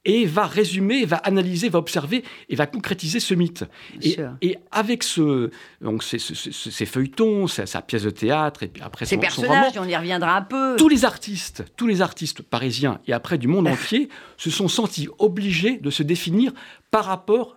et 0.05 0.25
va 0.25 0.45
résumer, 0.45 1.05
va 1.05 1.17
analyser, 1.17 1.69
va 1.69 1.79
observer 1.79 2.23
et 2.49 2.55
va 2.55 2.65
concrétiser 2.65 3.19
ce 3.19 3.33
mythe. 3.33 3.65
Et, 4.01 4.57
avec 4.71 5.03
ce, 5.03 5.51
donc 5.81 6.03
ces, 6.03 6.85
feuilletons, 6.85 7.47
sa, 7.47 7.81
pièce 7.81 8.03
de 8.03 8.09
théâtre 8.09 8.63
et 8.63 8.67
puis 8.67 8.81
après 8.81 9.05
ces 9.05 9.17
personnages, 9.17 9.73
on 9.77 9.87
y 9.87 9.95
reviendra 9.95 10.37
un 10.37 10.41
peu. 10.41 10.75
Tous 10.77 10.89
les 10.89 11.05
artistes, 11.05 11.65
tous 11.75 11.87
les 11.87 12.01
artistes 12.01 12.41
parisiens 12.41 12.99
et 13.07 13.13
après 13.13 13.37
du 13.37 13.47
monde 13.47 13.67
entier 13.67 14.09
se 14.37 14.49
sont 14.49 14.67
sentis 14.67 15.09
obligés 15.19 15.77
de 15.77 15.89
se 15.89 16.03
définir 16.03 16.53
par 16.89 17.05
rapport 17.05 17.56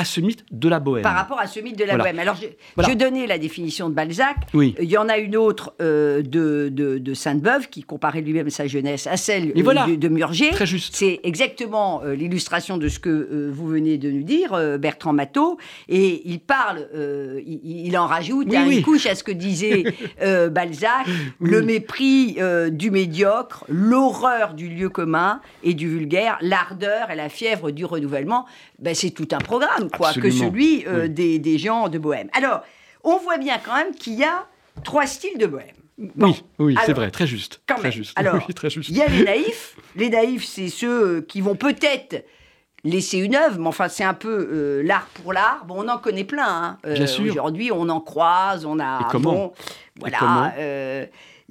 à 0.00 0.04
ce 0.04 0.20
mythe 0.22 0.44
de 0.50 0.68
la 0.68 0.80
bohème. 0.80 1.02
Par 1.02 1.14
rapport 1.14 1.38
à 1.38 1.46
ce 1.46 1.60
mythe 1.60 1.78
de 1.78 1.84
la 1.84 1.98
bohème. 1.98 2.18
Alors, 2.18 2.36
je, 2.36 2.94
donnais 2.94 3.26
la 3.26 3.36
définition 3.36 3.90
de 3.90 3.94
Balzac. 3.94 4.36
Oui. 4.54 4.74
Il 4.80 4.90
y 4.90 4.96
en 4.96 5.10
a 5.10 5.18
une 5.18 5.36
autre 5.36 5.74
euh, 5.82 6.22
de, 6.22 6.70
de, 6.70 7.14
Sainte-Beuve 7.14 7.68
qui 7.68 7.82
comparait 7.82 8.22
lui-même 8.22 8.48
sa 8.48 8.66
jeunesse 8.66 9.06
à 9.06 9.18
celle 9.18 9.52
de, 9.52 9.96
de, 9.96 10.08
Murger. 10.08 10.50
Très 10.52 10.64
juste. 10.64 10.96
C'est 10.96 11.20
exactement 11.22 12.00
euh, 12.02 12.14
l'illustration 12.14 12.78
de 12.78 12.88
ce 12.88 12.98
que 12.98 13.10
euh, 13.10 13.50
vous 13.52 13.66
venez 13.66 13.98
de 13.98 14.10
nous 14.10 14.22
dire, 14.22 14.58
Bertrand 14.78 15.12
Matteau. 15.12 15.58
Et 15.88 16.22
il 16.24 16.40
parle, 16.40 16.88
il, 17.46 17.96
en 17.98 18.06
rajoute 18.06 18.52
une 18.52 18.82
couche 18.82 19.04
à 19.04 19.14
ce 19.14 19.22
que 19.22 19.32
disait 19.32 19.84
Balzac 20.50 21.06
le 21.40 21.60
mépris 21.60 22.38
du 22.70 22.90
médiocre, 22.90 23.64
l'horreur 23.68 24.54
du 24.54 24.68
lieu 24.68 24.88
commun 24.88 25.40
et 25.62 25.74
du 25.74 25.88
vulgaire, 25.88 26.38
l'ardeur 26.40 27.10
et 27.10 27.16
la 27.16 27.28
fièvre 27.28 27.70
du 27.70 27.84
renouvellement. 27.84 28.46
Ben, 28.78 28.94
c'est 28.94 29.10
tout 29.10 29.28
un 29.32 29.38
programme, 29.38 29.89
quoi, 29.90 30.12
que 30.12 30.30
celui 30.30 30.86
euh, 30.86 31.08
des, 31.08 31.38
des, 31.38 31.58
gens 31.58 31.88
de 31.88 31.98
Bohème. 31.98 32.28
Alors, 32.32 32.62
on 33.04 33.18
voit 33.18 33.38
bien 33.38 33.58
quand 33.64 33.74
même 33.74 33.94
qu'il 33.94 34.14
y 34.14 34.24
a 34.24 34.46
trois 34.84 35.06
styles 35.06 35.38
de 35.38 35.46
Bohème. 35.46 35.66
oui, 36.16 36.42
oui, 36.58 36.76
c'est 36.84 36.92
vrai, 36.92 37.10
très 37.10 37.26
juste. 37.26 37.62
très 37.66 37.92
juste. 37.92 38.12
Alors, 38.18 38.36
il 38.48 38.96
y 38.96 39.02
a 39.02 39.08
les 39.08 39.24
naïfs. 39.24 39.76
Les 39.96 40.10
naïfs, 40.10 40.44
c'est 40.44 40.68
ceux 40.68 41.16
euh, 41.16 41.20
qui 41.20 41.40
vont 41.40 41.56
peut-être 41.56 42.24
laisser 42.82 43.18
une 43.18 43.34
œuvre, 43.34 43.58
mais 43.58 43.66
enfin, 43.66 43.88
c'est 43.88 44.04
un 44.04 44.14
peu 44.14 44.48
euh, 44.50 44.82
l'art 44.82 45.06
pour 45.14 45.32
l'art. 45.32 45.64
Bon, 45.66 45.84
on 45.84 45.88
en 45.88 45.98
connaît 45.98 46.24
plein. 46.24 46.78
Hein. 46.84 46.94
Aujourd'hui, 47.32 47.70
on 47.72 47.88
en 47.88 48.00
croise, 48.00 48.64
on 48.64 48.78
a. 48.78 49.00
Et 49.00 49.04
comment 49.10 49.32
bon, 49.32 49.52
voilà. 49.98 50.54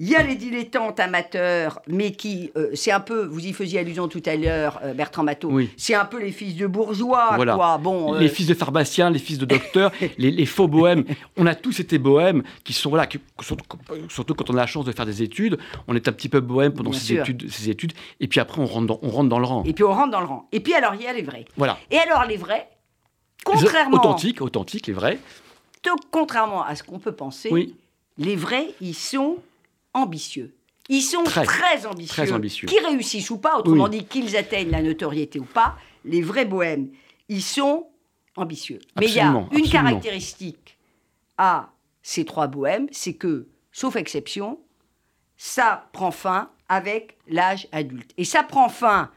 Il 0.01 0.07
y 0.07 0.15
a 0.15 0.23
les 0.23 0.35
dilettantes 0.35 0.97
amateurs, 1.01 1.81
mais 1.85 2.13
qui, 2.13 2.51
euh, 2.55 2.69
c'est 2.73 2.91
un 2.91 3.01
peu, 3.01 3.25
vous 3.25 3.45
y 3.45 3.51
faisiez 3.51 3.79
allusion 3.79 4.07
tout 4.07 4.23
à 4.25 4.37
l'heure, 4.37 4.79
euh, 4.81 4.93
Bertrand 4.93 5.23
Matteau, 5.23 5.49
oui. 5.51 5.69
c'est 5.75 5.93
un 5.93 6.05
peu 6.05 6.21
les 6.21 6.31
fils 6.31 6.55
de 6.55 6.67
bourgeois, 6.67 7.35
quoi. 7.35 7.77
Bon, 7.77 8.13
Les 8.13 8.27
euh, 8.27 8.29
fils 8.29 8.47
de 8.47 8.53
pharmaciens, 8.53 9.09
les 9.09 9.19
fils 9.19 9.37
de 9.37 9.43
docteurs, 9.43 9.91
les, 10.17 10.45
faux 10.45 10.69
bohèmes. 10.69 11.03
On 11.35 11.45
a 11.45 11.53
tous 11.53 11.81
été 11.81 11.97
bohèmes, 11.97 12.43
qui 12.63 12.71
sont 12.71 12.95
là, 12.95 13.09
surtout, 14.07 14.35
quand 14.35 14.49
on 14.49 14.53
a 14.53 14.61
la 14.61 14.67
chance 14.67 14.85
de 14.85 14.93
faire 14.93 15.05
des 15.05 15.21
études, 15.21 15.57
on 15.89 15.95
est 15.97 16.07
un 16.07 16.13
petit 16.13 16.29
peu 16.29 16.39
bohème 16.39 16.71
pendant 16.71 16.93
ces 16.93 17.15
études, 17.15 17.51
ces 17.51 17.69
études, 17.69 17.91
et 18.21 18.29
puis 18.29 18.39
après 18.39 18.61
on 18.61 18.67
rentre, 18.67 18.87
dans, 18.87 18.99
on 19.01 19.09
rentre 19.09 19.27
dans 19.27 19.39
le 19.39 19.45
rang. 19.45 19.65
Et 19.65 19.73
puis 19.73 19.83
on 19.83 19.91
rentre 19.91 20.11
dans 20.11 20.21
le 20.21 20.27
rang. 20.27 20.47
Et 20.53 20.61
puis 20.61 20.73
alors 20.75 20.95
il 20.95 21.01
y 21.01 21.07
a 21.07 21.13
les 21.13 21.23
vrais. 21.23 21.43
Voilà. 21.57 21.77
Et 21.91 21.97
alors 21.97 22.23
les 22.23 22.37
vrais, 22.37 22.69
contrairement... 23.43 23.97
Authentiques, 23.97 24.41
authentiques, 24.41 24.87
les 24.87 24.93
vrais. 24.93 25.19
Contrairement 26.09 26.63
à 26.63 26.75
ce 26.75 26.83
qu'on 26.83 26.99
peut 26.99 27.11
penser, 27.11 27.49
oui. 27.51 27.75
les 28.17 28.37
vrais, 28.37 28.67
ils 28.79 28.95
sont 28.95 29.39
ambitieux. 29.93 30.55
Ils 30.89 31.01
sont 31.01 31.23
très, 31.23 31.85
ambitieux, 31.85 32.67
Qui 32.67 32.79
réussissent 32.79 33.29
ou 33.29 33.37
pas, 33.37 33.59
autrement 33.59 33.87
dit, 33.87 34.05
qu'ils 34.05 34.35
atteignent 34.35 34.71
la 34.71 34.81
notoriété 34.81 35.39
ou 35.39 35.45
pas, 35.45 35.75
les 36.03 36.21
vrais 36.21 36.45
bohèmes, 36.45 36.89
ils 37.27 37.43
sont 37.43 37.87
ambitieux. 38.35 38.79
Mais 38.99 39.07
il 39.07 39.13
y 39.13 39.19
a 39.19 39.47
une 39.51 39.69
caractéristique 39.69 40.77
à 41.37 41.69
ces 42.01 42.25
trois 42.25 42.47
bohèmes, 42.47 42.87
c'est 42.91 43.13
que, 43.13 43.47
sauf 43.71 43.95
exception, 43.95 44.59
ça 45.37 45.87
prend 45.93 46.11
fin 46.11 46.49
avec 46.67 47.17
l'âge 47.27 47.67
adulte. 47.71 48.11
Et 48.17 48.25
ça 48.25 48.41
prend 48.41 48.67
fin 48.67 49.11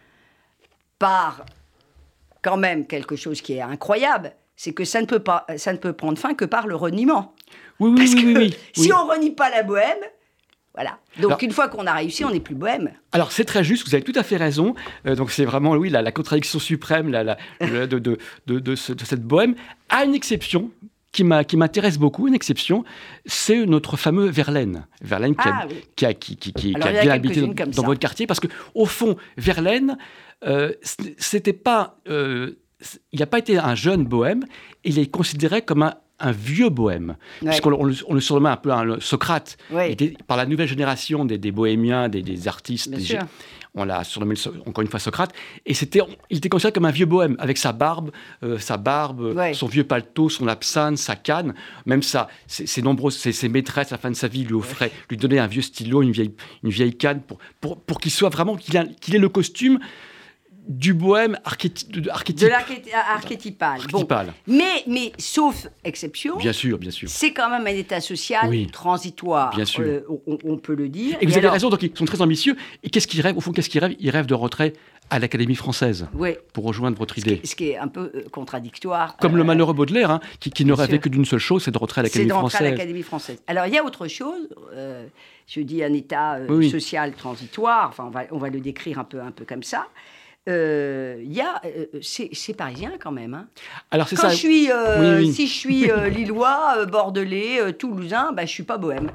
par 0.99 1.47
quand 2.43 2.57
même 2.57 2.87
quelque 2.87 3.17
chose 3.17 3.41
qui 3.41 3.55
est 3.55 3.61
incroyable, 3.61 4.35
c'est 4.57 4.73
que 4.73 4.85
ça 4.85 5.01
ne 5.01 5.07
peut 5.07 5.21
pas, 5.21 5.47
ça 5.57 5.73
ne 5.73 5.79
peut 5.79 5.93
prendre 5.93 6.19
fin 6.19 6.35
que 6.35 6.45
par 6.45 6.67
le 6.67 6.77
reniement. 6.77 7.35
Oui, 7.81 7.91
oui, 7.91 7.97
Parce 7.97 8.15
oui, 8.15 8.51
que 8.51 8.81
si 8.81 8.93
on 8.93 9.07
renie 9.07 9.31
pas 9.31 9.51
la 9.51 9.63
bohème, 9.63 9.99
Voilà. 10.75 10.99
Donc 11.21 11.43
une 11.43 11.53
fois 11.53 11.69
qu'on 11.69 11.87
a 11.87 11.93
réussi, 11.93 12.25
on 12.25 12.31
n'est 12.31 12.41
plus 12.41 12.55
bohème. 12.55 12.93
Alors 13.13 13.31
c'est 13.31 13.45
très 13.45 13.63
juste, 13.63 13.87
vous 13.87 13.95
avez 13.95 14.05
tout 14.05 14.19
à 14.19 14.23
fait 14.23 14.39
raison. 14.39 14.75
Euh, 15.07 15.15
donc 15.15 15.31
c'est 15.31 15.45
vraiment, 15.45 15.73
oui, 15.73 15.91
la, 15.91 16.13
contradiction 16.13 16.59
suprême 16.59 17.11
la, 17.11 17.37
de, 17.61 17.87
de, 18.47 18.75
cette 18.75 19.23
bohème, 19.23 19.55
à 19.91 20.05
une 20.05 20.15
exception 20.15 20.71
qui 21.13 21.25
m'intéresse 21.25 21.99
beaucoup, 21.99 22.27
une 22.27 22.35
exception, 22.35 22.85
c'est 23.27 23.67
notre 23.67 23.99
fameux 23.99 24.31
Verlaine. 24.31 24.87
Verlaine 25.03 25.37
qui, 25.95 26.07
a, 26.07 26.15
qui, 26.15 26.37
qui, 26.37 26.55
qui, 26.55 26.75
a, 26.75 27.03
bien 27.03 27.11
habité 27.13 27.43
dans, 27.43 27.83
votre 27.83 28.01
quartier, 28.01 28.27
parce 28.27 28.41
que 28.41 28.49
au 28.75 28.87
fond, 28.87 29.17
Verlaine, 29.37 29.99
euh, 30.47 30.73
c'était 31.19 31.53
pas, 31.53 31.99
euh, 32.09 32.59
il 33.13 33.21
n'a 33.21 33.27
pas 33.27 33.39
été 33.39 33.59
un 33.59 33.75
jeune 33.75 34.05
bohème, 34.05 34.45
il 34.85 34.99
est 34.99 35.11
considéré 35.11 35.61
comme 35.61 35.83
un, 35.83 35.95
un 36.21 36.33
vieux 36.33 36.69
bohème, 36.69 37.17
puisqu'on 37.41 37.73
on, 37.73 38.15
le 38.15 38.21
surnommait 38.21 38.51
un 38.51 38.57
peu 38.57 38.73
un 38.73 39.01
Socrate. 39.01 39.57
par 40.27 40.37
la 40.37 40.47
nouvelle 40.47 40.69
génération 40.69 41.25
des, 41.25 41.51
bohémiens, 41.51 42.09
des, 42.09 42.49
artistes, 42.49 42.95
on 43.75 43.85
l'a 43.85 44.05
surnommé 44.05 44.35
encore 44.67 44.83
une 44.83 44.89
fois 44.89 45.01
Socrate, 45.01 45.33
et 45.65 45.75
c'était, 45.75 46.01
il 46.31 46.39
était 46.39 46.49
considéré 46.49 46.73
comme 46.73 46.85
un 46.85 46.91
vieux 46.91 47.07
bohème, 47.07 47.37
avec 47.39 47.59
sa 47.59 47.73
barbe, 47.73 48.11
euh, 48.43 48.59
sa 48.59 48.77
barbe, 48.77 49.35
son 49.55 49.67
vieux 49.67 49.85
paletot, 49.85 50.29
son 50.29 50.47
absinthe, 50.47 50.99
sa 50.99 51.17
canne, 51.17 51.55
même 51.87 52.03
ça, 52.03 52.29
ses, 52.47 52.83
nombreuses, 52.83 53.17
ses, 53.17 53.49
maîtresses 53.49 53.93
à 53.93 53.97
la 53.97 53.99
fin 53.99 54.11
de 54.11 54.17
sa 54.17 54.29
vie 54.29 54.45
lui 54.45 54.55
offraient, 54.55 54.93
lui 55.09 55.17
donnaient 55.17 55.39
un 55.39 55.47
vieux 55.47 55.63
stylo, 55.63 56.03
une 56.03 56.13
vieille, 56.13 56.35
une 56.63 56.71
vieille 56.71 56.97
canne, 56.97 57.23
pour, 57.23 57.39
pour, 57.61 57.81
pour 57.81 58.01
qu'il 58.01 58.13
soit 58.13 58.29
vraiment, 58.29 58.57
qu'il 58.57 58.77
ait 58.77 59.19
le 59.19 59.29
costume 59.29 59.79
du 60.69 60.95
bohème 60.95 61.39
archétype. 61.45 61.91
De 61.91 62.49
l'archétypal. 62.49 63.81
Mais, 64.47 64.85
mais 64.87 65.13
sauf 65.19 65.67
exception. 65.85 66.37
Bien 66.37 66.53
sûr, 66.53 66.79
bien 66.79 66.91
sûr. 66.91 67.09
C'est 67.09 67.33
quand 67.33 67.51
même 67.51 67.67
un 67.67 67.77
état 67.77 68.01
social 68.01 68.51
transitoire. 68.71 69.55
Bien 69.55 69.65
sûr. 69.65 69.85
Euh, 69.85 70.01
on, 70.45 70.57
peut 70.57 70.75
le 70.75 70.89
dire. 70.89 71.17
Et, 71.21 71.27
vous 71.27 71.37
avez 71.37 71.49
raison, 71.49 71.69
donc 71.69 71.83
ils 71.83 71.97
sont 71.97 72.05
très 72.05 72.23
ambitieux. 72.23 72.57
Et 72.83 72.91
qu'est-ce 72.91 73.07
qu'ils 73.07 73.21
rêvent? 73.21 73.37
Au 73.37 73.41
fond, 73.41 73.53
qu'est-ce 73.53 73.69
qu'ils 73.69 73.81
rêvent? 73.81 73.97
Ils 73.99 74.11
rêvent 74.11 74.27
de 74.27 74.35
retrait 74.35 74.75
à 75.11 75.19
l'Académie 75.19 75.57
française 75.57 76.07
oui. 76.15 76.37
pour 76.53 76.65
rejoindre 76.65 76.97
votre 76.97 77.19
idée. 77.19 77.41
Ce 77.45 77.57
qui 77.57 77.71
est, 77.71 77.77
un 77.77 77.89
peu 77.89 78.13
euh, 78.15 78.25
contradictoire. 78.31 79.17
Comme 79.17 79.37
le 79.37 79.43
euh, 79.43 79.47
malheureux 79.47 79.75
Baudelaire, 79.75 80.11
hein, 80.11 80.21
qui, 80.39 80.65
ne 80.65 80.73
rêvait 80.73 81.01
que 81.01 81.09
d'une 81.09 81.25
seule 81.25 81.41
chose, 81.41 81.65
c'est 81.65 81.73
de 81.73 81.79
rentrer 81.79 82.01
à 82.01 82.05
l'Académie 82.05 82.31
française. 82.31 82.53
C'est 82.53 82.59
de 82.59 82.65
rentrer 82.65 82.67
à 82.67 82.71
l'Académie 82.71 83.03
française. 83.03 83.43
Alors 83.49 83.67
il 83.67 83.75
y 83.75 83.79
a 83.79 83.85
autre 83.85 84.07
chose, 84.07 84.49
je 85.49 85.61
dis 85.61 85.83
un 85.83 85.93
état 85.93 86.39
social 86.71 87.13
transitoire, 87.13 87.89
enfin 87.89 88.05
on 88.07 88.11
va, 88.11 88.23
on 88.31 88.39
va 88.39 88.49
le 88.49 88.61
décrire 88.61 89.01
un 89.01 89.05
peu, 89.05 89.21
un 89.21 89.33
peu 89.33 89.45
comme 89.45 89.65
ça. 89.65 89.89
Euh, 90.49 91.21
il 91.23 91.33
y 91.33 91.41
a, 91.41 91.61
euh, 91.65 91.87
c'est 92.03 92.55
parisien 92.55 92.93
quand 93.01 93.13
même. 93.13 93.35
Hein. 93.35 93.47
Alors 93.91 94.09
c'est 94.09 94.17
ça. 94.17 94.31
Je 94.31 94.37
suis, 94.37 94.71
euh, 94.71 95.25
Si 95.31 95.47
je 95.47 95.53
suis 95.53 95.91
lillois, 96.11 96.85
bordelais, 96.87 97.73
toulousain, 97.75 98.33
bah, 98.33 98.45
je 98.45 98.51
suis 98.51 98.65
pas 98.65 98.77
bohème. 98.77 99.11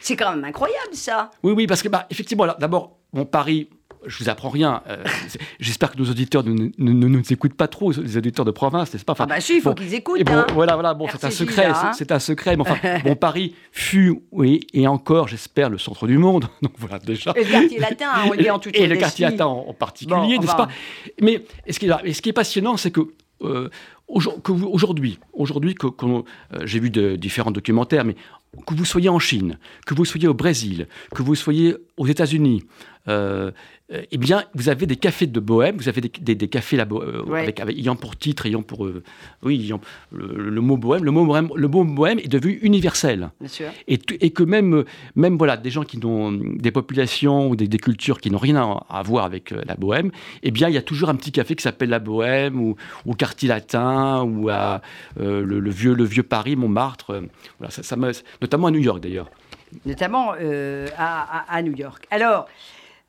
C'est 0.00 0.16
quand 0.16 0.30
même 0.30 0.44
incroyable 0.44 0.94
ça. 0.94 1.30
Oui, 1.42 1.52
oui, 1.52 1.66
parce 1.66 1.82
que 1.82 1.88
bah, 1.88 2.06
effectivement, 2.10 2.46
d'abord, 2.58 2.96
mon 3.12 3.26
Paris, 3.26 3.68
je 4.06 4.22
vous 4.22 4.28
apprends 4.28 4.48
rien. 4.48 4.82
Euh, 4.88 5.04
j'espère 5.60 5.92
que 5.92 5.98
nos 5.98 6.10
auditeurs 6.10 6.44
ne, 6.44 6.70
nous 6.78 7.32
écoutent 7.32 7.54
pas 7.54 7.68
trop, 7.68 7.92
les 7.92 8.16
auditeurs 8.16 8.44
de 8.44 8.50
province, 8.50 8.92
n'est-ce 8.92 9.04
pas 9.04 9.12
enfin, 9.12 9.24
Ah 9.24 9.34
bah 9.34 9.40
si, 9.40 9.56
il 9.56 9.62
faut 9.62 9.74
qu'ils 9.74 9.94
écoutent. 9.94 10.22
Bon, 10.24 10.32
hein. 10.32 10.46
Voilà, 10.54 10.74
voilà. 10.74 10.94
Bon, 10.94 11.06
c'est 11.10 11.24
un 11.24 11.30
secret, 11.30 11.66
hein. 11.66 11.92
c'est 11.92 12.12
un 12.12 12.18
secret. 12.18 12.56
Mais 12.56 12.62
enfin, 12.62 12.98
bon, 13.04 13.14
Paris 13.16 13.54
fut, 13.72 14.22
oui, 14.32 14.60
et 14.72 14.86
encore, 14.86 15.28
j'espère, 15.28 15.70
le 15.70 15.78
centre 15.78 16.06
du 16.06 16.18
monde. 16.18 16.46
Donc 16.62 16.72
voilà, 16.78 16.98
déjà. 16.98 17.32
Et 17.36 17.44
le 17.44 17.50
quartier 17.50 17.78
latin, 17.78 18.08
on 18.26 18.34
dit 18.34 18.50
en 18.50 18.58
tout 18.58 18.70
Et 18.74 18.86
le 18.86 18.96
quartier 18.96 19.26
latin 19.26 19.46
en, 19.46 19.72
particulier, 19.74 20.38
n'est-ce 20.38 20.56
pas? 20.56 20.68
Mais 21.20 21.44
ce 21.68 21.78
qui, 21.78 21.86
est, 21.86 22.12
ce 22.12 22.22
qui 22.22 22.28
est 22.28 22.34
passionnant, 22.34 22.76
c'est 22.76 22.90
que 22.90 23.00
euh, 23.42 23.70
aujourd'hui, 24.08 25.18
aujourd'hui 25.32 25.74
que, 25.74 25.86
euh, 25.86 26.22
j'ai 26.64 26.80
vu 26.80 26.90
de, 26.90 27.16
différents 27.16 27.50
documentaires, 27.50 28.04
mais 28.04 28.16
que 28.66 28.74
vous 28.74 28.84
soyez 28.84 29.08
en 29.08 29.18
Chine, 29.18 29.58
que 29.86 29.94
vous 29.94 30.04
soyez 30.04 30.28
au 30.28 30.34
Brésil, 30.34 30.88
que 31.14 31.22
vous 31.22 31.34
soyez 31.34 31.76
aux 31.96 32.06
États-Unis, 32.06 32.64
euh, 33.08 33.50
eh 33.90 34.18
bien, 34.18 34.44
vous 34.54 34.68
avez 34.68 34.86
des 34.86 34.94
cafés 34.94 35.26
de 35.26 35.40
bohème, 35.40 35.76
vous 35.76 35.88
avez 35.88 36.00
des, 36.00 36.48
cafés 36.48 36.78
euh, 36.78 37.34
avec, 37.34 37.58
ayant 37.58 37.96
pour 37.96 38.16
titre, 38.16 38.46
ayant 38.46 38.62
pour, 38.62 38.86
euh, 38.86 39.02
oui, 39.42 39.60
ayant 39.64 39.80
le, 40.12 40.60
mot 40.60 40.76
bohème, 40.76 41.04
le 41.04 41.10
mot 41.10 41.24
bohème, 41.24 41.48
le 41.56 41.66
mot 41.66 41.84
bohème 41.84 42.20
est 42.20 42.28
devenu 42.28 42.60
universel. 42.62 43.30
Bien 43.40 43.48
sûr. 43.48 43.66
Et, 43.88 43.98
et, 44.20 44.30
que 44.30 44.44
même, 44.44 44.84
même 45.16 45.36
voilà, 45.36 45.56
des 45.56 45.70
gens 45.70 45.82
qui 45.82 45.98
ont 46.04 46.30
des 46.30 46.70
populations 46.70 47.48
ou 47.48 47.56
des, 47.56 47.68
cultures 47.78 48.20
qui 48.20 48.30
n'ont 48.30 48.38
rien 48.38 48.78
à, 48.88 49.02
voir 49.02 49.24
avec 49.24 49.50
la 49.50 49.74
bohème, 49.74 50.12
eh 50.44 50.52
bien, 50.52 50.68
il 50.68 50.74
y 50.74 50.78
a 50.78 50.82
toujours 50.82 51.08
un 51.08 51.16
petit 51.16 51.32
café 51.32 51.56
qui 51.56 51.62
s'appelle 51.62 51.90
la 51.90 51.98
bohème 51.98 52.60
ou, 52.60 52.76
ou 53.06 53.14
quartier 53.14 53.48
latin 53.48 54.22
ou 54.22 54.50
à 54.50 54.82
le, 55.18 55.70
vieux, 55.70 55.94
le 55.94 56.04
vieux 56.04 56.22
Paris, 56.22 56.54
Montmartre. 56.54 57.22
voilà, 57.58 57.72
ça, 57.72 57.82
ça 57.82 57.96
notamment 58.40 58.68
à 58.68 58.70
New 58.70 58.78
York 58.78 59.00
d'ailleurs. 59.02 59.30
Notamment 59.84 60.32
à, 60.32 61.44
à, 61.48 61.62
New 61.62 61.76
York. 61.76 62.06
Alors. 62.10 62.48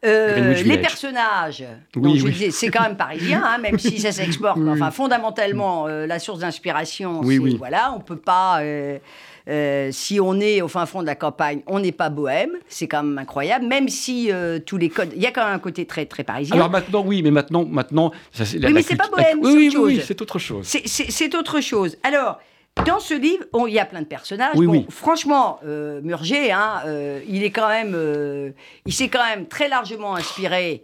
Euh, 0.03 0.53
les 0.63 0.77
personnages, 0.79 1.63
je 1.93 1.99
disais, 2.29 2.51
c'est 2.51 2.69
quand 2.69 2.81
même 2.81 2.97
parisien, 2.97 3.43
hein, 3.45 3.59
même 3.59 3.77
si 3.77 3.99
ça 3.99 4.11
s'exporte. 4.11 4.57
Enfin, 4.71 4.89
fondamentalement, 4.91 5.87
euh, 5.87 6.07
la 6.07 6.17
source 6.17 6.39
d'inspiration, 6.39 7.21
c'est 7.23 7.37
voilà, 7.57 7.93
on 7.95 7.99
peut 7.99 8.15
pas. 8.15 8.61
Euh, 8.61 9.89
si 9.91 10.19
on 10.19 10.39
est 10.39 10.61
au 10.61 10.67
fin 10.67 10.85
fond 10.85 11.01
de 11.01 11.07
la 11.07 11.15
campagne, 11.15 11.61
on 11.67 11.79
n'est 11.79 11.91
pas 11.91 12.09
bohème, 12.09 12.51
c'est 12.67 12.87
quand 12.87 13.03
même 13.03 13.17
incroyable, 13.17 13.65
même 13.65 13.89
si 13.89 14.31
tous 14.65 14.77
les 14.77 14.89
codes, 14.89 15.11
il 15.15 15.21
y 15.21 15.25
a 15.25 15.31
quand 15.31 15.43
même 15.43 15.55
un 15.55 15.59
côté 15.59 15.85
très 15.85 16.05
très 16.05 16.23
parisien. 16.23 16.55
Alors 16.55 16.69
maintenant, 16.69 17.03
oui, 17.05 17.21
mais 17.21 17.31
maintenant, 17.31 17.65
maintenant, 17.65 18.11
ça, 18.31 18.43
oui, 18.53 18.73
mais 18.73 18.81
c'est 18.81 18.95
pas 18.95 19.09
bohème, 19.09 19.39
oui, 19.41 19.73
oui, 19.77 20.01
c'est 20.05 20.21
autre 20.21 20.39
chose. 20.39 20.65
C'est 20.65 21.35
autre 21.35 21.59
chose. 21.59 21.97
Alors, 22.03 22.39
dans 22.85 22.99
ce 22.99 23.13
livre, 23.13 23.43
il 23.67 23.73
y 23.73 23.79
a 23.79 23.85
plein 23.85 24.01
de 24.01 24.05
personnages. 24.07 24.55
Franchement, 24.89 25.59
euh, 25.65 25.99
Murger, 26.01 26.51
hein, 26.51 26.81
euh, 26.85 27.19
il 27.27 27.43
est 27.43 27.51
quand 27.51 27.67
même, 27.67 27.93
euh, 27.95 28.51
il 28.85 28.93
s'est 28.93 29.09
quand 29.09 29.23
même 29.23 29.47
très 29.47 29.67
largement 29.67 30.15
inspiré 30.15 30.83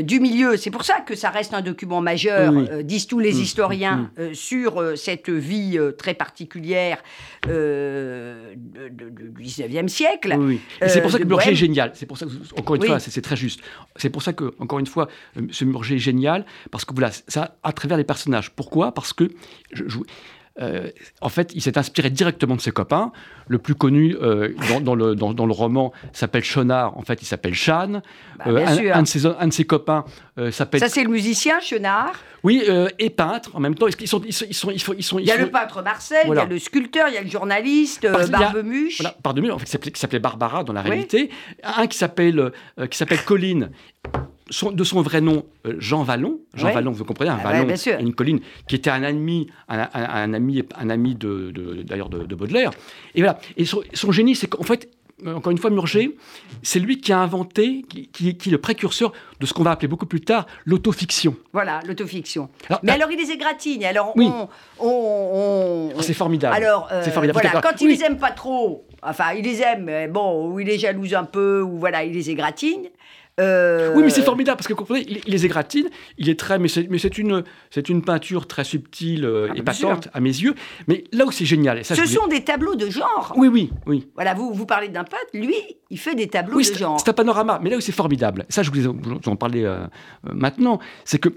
du 0.00 0.18
milieu. 0.18 0.56
C'est 0.56 0.70
pour 0.70 0.84
ça 0.84 1.00
que 1.00 1.14
ça 1.14 1.28
reste 1.30 1.52
un 1.54 1.60
document 1.60 2.00
majeur, 2.00 2.52
disent 2.82 3.06
tous 3.06 3.18
les 3.18 3.34
mm. 3.34 3.40
historiens, 3.40 4.10
mm. 4.18 4.34
sur 4.34 4.96
cette 4.96 5.28
vie 5.28 5.78
très 5.98 6.14
particulière 6.14 7.02
du 7.46 7.52
19e 9.44 9.88
siècle. 9.88 10.36
c'est 10.86 11.02
pour 11.02 11.10
ça 11.10 11.18
que 11.18 11.24
Murger 11.24 11.50
est 11.50 11.54
génial. 11.54 11.92
C'est 11.94 12.06
pour 12.06 12.16
ça 12.18 12.26
que, 12.26 12.32
encore 12.58 12.76
une 12.76 12.84
fois, 12.84 12.98
c'est 12.98 13.20
très 13.20 13.36
juste. 13.36 13.60
C'est 13.96 14.10
pour 14.10 14.22
ça 14.22 14.32
que, 14.32 14.54
encore 14.58 14.78
une 14.78 14.86
fois, 14.86 15.08
ce 15.50 15.64
Murger 15.64 15.96
est 15.96 15.98
génial 15.98 16.46
parce 16.70 16.86
que 16.86 16.94
voilà, 16.94 17.10
ça 17.28 17.56
à 17.62 17.72
travers 17.72 17.98
les 17.98 18.04
personnages. 18.04 18.50
Pourquoi? 18.50 18.92
Parce 18.92 19.12
que 19.12 19.30
je 19.72 19.84
euh, 20.60 20.90
en 21.20 21.28
fait, 21.28 21.52
il 21.54 21.60
s'est 21.60 21.76
inspiré 21.76 22.10
directement 22.10 22.56
de 22.56 22.60
ses 22.60 22.70
copains. 22.70 23.12
Le 23.48 23.58
plus 23.58 23.74
connu 23.74 24.16
euh, 24.20 24.50
dans, 24.82 24.94
le, 24.94 25.14
dans, 25.14 25.46
le, 25.46 25.52
roman 25.52 25.92
s'appelle 26.12 26.44
Chenard. 26.44 26.96
En 26.96 27.02
fait, 27.02 27.20
il 27.22 27.26
s'appelle 27.26 27.54
Chan. 27.54 28.00
Bah, 28.38 28.44
euh, 28.48 28.92
un, 28.92 29.02
de 29.02 29.06
ses, 29.06 29.26
un, 29.26 29.48
de 29.48 29.52
ses, 29.52 29.64
copains 29.64 30.04
s'appelle. 30.50 30.80
Ça, 30.80 30.88
c'est 30.88 31.04
le 31.04 31.10
musicien 31.10 31.60
Chenard. 31.60 32.14
Oui, 32.42 32.62
et 32.98 33.10
peintre 33.10 33.50
en 33.54 33.60
même 33.60 33.74
temps. 33.74 33.86
Ils 33.88 34.08
sont, 34.08 34.22
ils 34.24 34.32
sont, 34.32 34.46
ils 34.70 34.80
sont, 34.80 34.94
ils 34.96 35.02
sont, 35.02 35.18
il 35.18 35.26
y 35.26 35.32
a 35.32 35.36
le 35.36 35.50
peintre 35.50 35.82
Marcel, 35.82 36.26
il 36.26 36.34
y 36.34 36.38
a 36.38 36.44
le 36.44 36.58
sculpteur, 36.58 37.08
il 37.08 37.14
y 37.14 37.18
a 37.18 37.22
le 37.22 37.30
journaliste 37.30 38.06
Barbemuche. 38.30 39.00
Voilà, 39.00 39.16
Barbemuche, 39.22 39.52
en 39.52 39.58
fait, 39.58 39.90
qui 39.90 40.00
s'appelait 40.00 40.20
Barbara 40.20 40.64
dans 40.64 40.72
la 40.72 40.82
réalité. 40.82 41.30
Un 41.62 41.86
qui 41.86 41.98
s'appelle 41.98 42.52
qui 42.90 42.98
de 44.48 44.84
son 44.84 45.02
vrai 45.02 45.20
nom, 45.20 45.44
euh, 45.66 45.74
Jean 45.78 46.02
Vallon. 46.02 46.38
Jean 46.54 46.72
Vallon, 46.72 46.92
vous 46.92 47.04
comprenez, 47.04 47.30
un 47.30 47.38
ah 47.40 47.52
Vallon, 47.52 47.74
une 48.00 48.14
colline, 48.14 48.40
qui 48.68 48.76
était 48.76 48.90
un 48.90 49.02
ami, 49.02 49.48
un, 49.68 50.32
ami, 50.32 50.62
un 50.78 50.90
ami 50.90 51.14
de, 51.14 51.52
d'ailleurs 51.82 52.08
de, 52.08 52.34
Baudelaire. 52.34 52.70
Et 53.14 53.22
voilà. 53.22 53.38
Et 53.56 53.64
son, 53.64 54.12
génie, 54.12 54.36
c'est 54.36 54.46
qu'en 54.46 54.62
fait, 54.62 54.88
encore 55.26 55.50
une 55.50 55.58
fois, 55.58 55.70
Murger, 55.70 56.16
c'est 56.62 56.78
lui 56.78 57.00
qui 57.00 57.12
a 57.12 57.18
inventé, 57.18 57.82
qui, 57.88 58.28
est 58.28 58.46
le 58.46 58.58
précurseur 58.58 59.12
de 59.40 59.46
ce 59.46 59.52
qu'on 59.52 59.62
va 59.62 59.72
appeler 59.72 59.88
beaucoup 59.88 60.06
plus 60.06 60.20
tard 60.20 60.46
l'autofiction. 60.64 61.34
Voilà, 61.52 61.80
l'autofiction. 61.86 62.48
Mais 62.82 62.92
alors, 62.92 63.10
il 63.10 63.18
les 63.18 63.32
égratigne. 63.32 63.84
Alors, 63.84 64.14
on, 64.16 64.48
oh, 64.78 65.90
c'est 66.00 66.14
formidable. 66.14 66.54
Alors, 66.54 66.88
euh, 66.92 67.02
Voilà, 67.32 67.60
quand 67.60 67.80
il 67.80 67.88
les 67.88 68.04
aime 68.04 68.18
pas 68.18 68.30
trop, 68.30 68.86
enfin, 69.02 69.32
il 69.36 69.44
les 69.44 69.60
aime, 69.60 70.12
bon, 70.12 70.52
ou 70.52 70.60
il 70.60 70.68
est 70.68 70.78
jalouse 70.78 71.14
un 71.14 71.24
peu, 71.24 71.62
ou 71.62 71.78
voilà, 71.78 72.04
il 72.04 72.12
les 72.12 72.30
égratigne. 72.30 72.90
Euh, 73.38 73.92
oui, 73.94 74.02
mais 74.02 74.10
c'est 74.10 74.22
formidable 74.22 74.56
parce 74.56 74.66
que 74.66 74.72
vous 74.72 74.78
comprenez, 74.78 75.04
il, 75.06 75.20
les 75.26 75.44
égratine, 75.44 75.88
il 76.16 76.30
est 76.30 76.38
très, 76.38 76.58
mais 76.58 76.68
c'est 76.68 77.18
une, 77.18 77.44
c'est 77.70 77.88
une 77.90 78.02
peinture 78.02 78.46
très 78.46 78.64
subtile 78.64 79.26
euh, 79.26 79.48
ah, 79.50 79.54
et 79.56 79.62
patente 79.62 80.08
à 80.14 80.20
mes 80.20 80.30
yeux. 80.30 80.54
Mais 80.88 81.04
là 81.12 81.26
où 81.26 81.30
c'est 81.30 81.44
génial, 81.44 81.84
ça, 81.84 81.94
ce 81.94 82.06
sont 82.06 82.28
des 82.28 82.44
tableaux 82.44 82.76
de 82.76 82.88
genre. 82.88 83.34
Oui, 83.36 83.48
oui, 83.48 83.70
oui. 83.86 84.08
Voilà, 84.14 84.32
vous 84.32 84.54
vous 84.54 84.64
parlez 84.64 84.88
d'un 84.88 85.04
peintre, 85.04 85.26
lui, 85.34 85.54
il 85.90 85.98
fait 85.98 86.14
des 86.14 86.28
tableaux 86.28 86.58
de 86.58 86.64
genre. 86.64 86.98
C'est 86.98 87.10
un 87.10 87.14
panorama, 87.14 87.60
mais 87.62 87.68
là 87.68 87.76
où 87.76 87.80
c'est 87.80 87.92
formidable, 87.92 88.46
ça 88.48 88.62
je 88.62 88.70
vous, 88.70 88.86
en 89.26 89.36
parler 89.36 89.64
euh, 89.64 89.86
maintenant, 90.22 90.78
c'est 91.04 91.18
que 91.18 91.28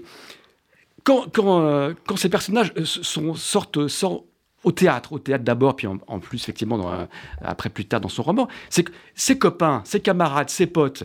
quand, 1.04 1.26
quand, 1.32 1.94
quand, 2.06 2.16
ces 2.16 2.28
personnages 2.28 2.72
sont, 2.84 3.34
sortent, 3.34 3.88
sortent 3.88 4.24
au 4.64 4.72
théâtre, 4.72 5.14
au 5.14 5.18
théâtre 5.18 5.44
d'abord, 5.44 5.76
puis 5.76 5.86
en, 5.86 6.18
plus, 6.18 6.42
effectivement, 6.42 7.06
après 7.42 7.70
plus 7.70 7.86
tard 7.86 8.00
dans 8.00 8.10
son 8.10 8.22
roman, 8.22 8.48
c'est 8.68 8.84
que 8.84 8.92
ses 9.14 9.38
copains, 9.38 9.80
ses 9.86 10.00
camarades, 10.00 10.50
ses 10.50 10.66
potes, 10.66 11.04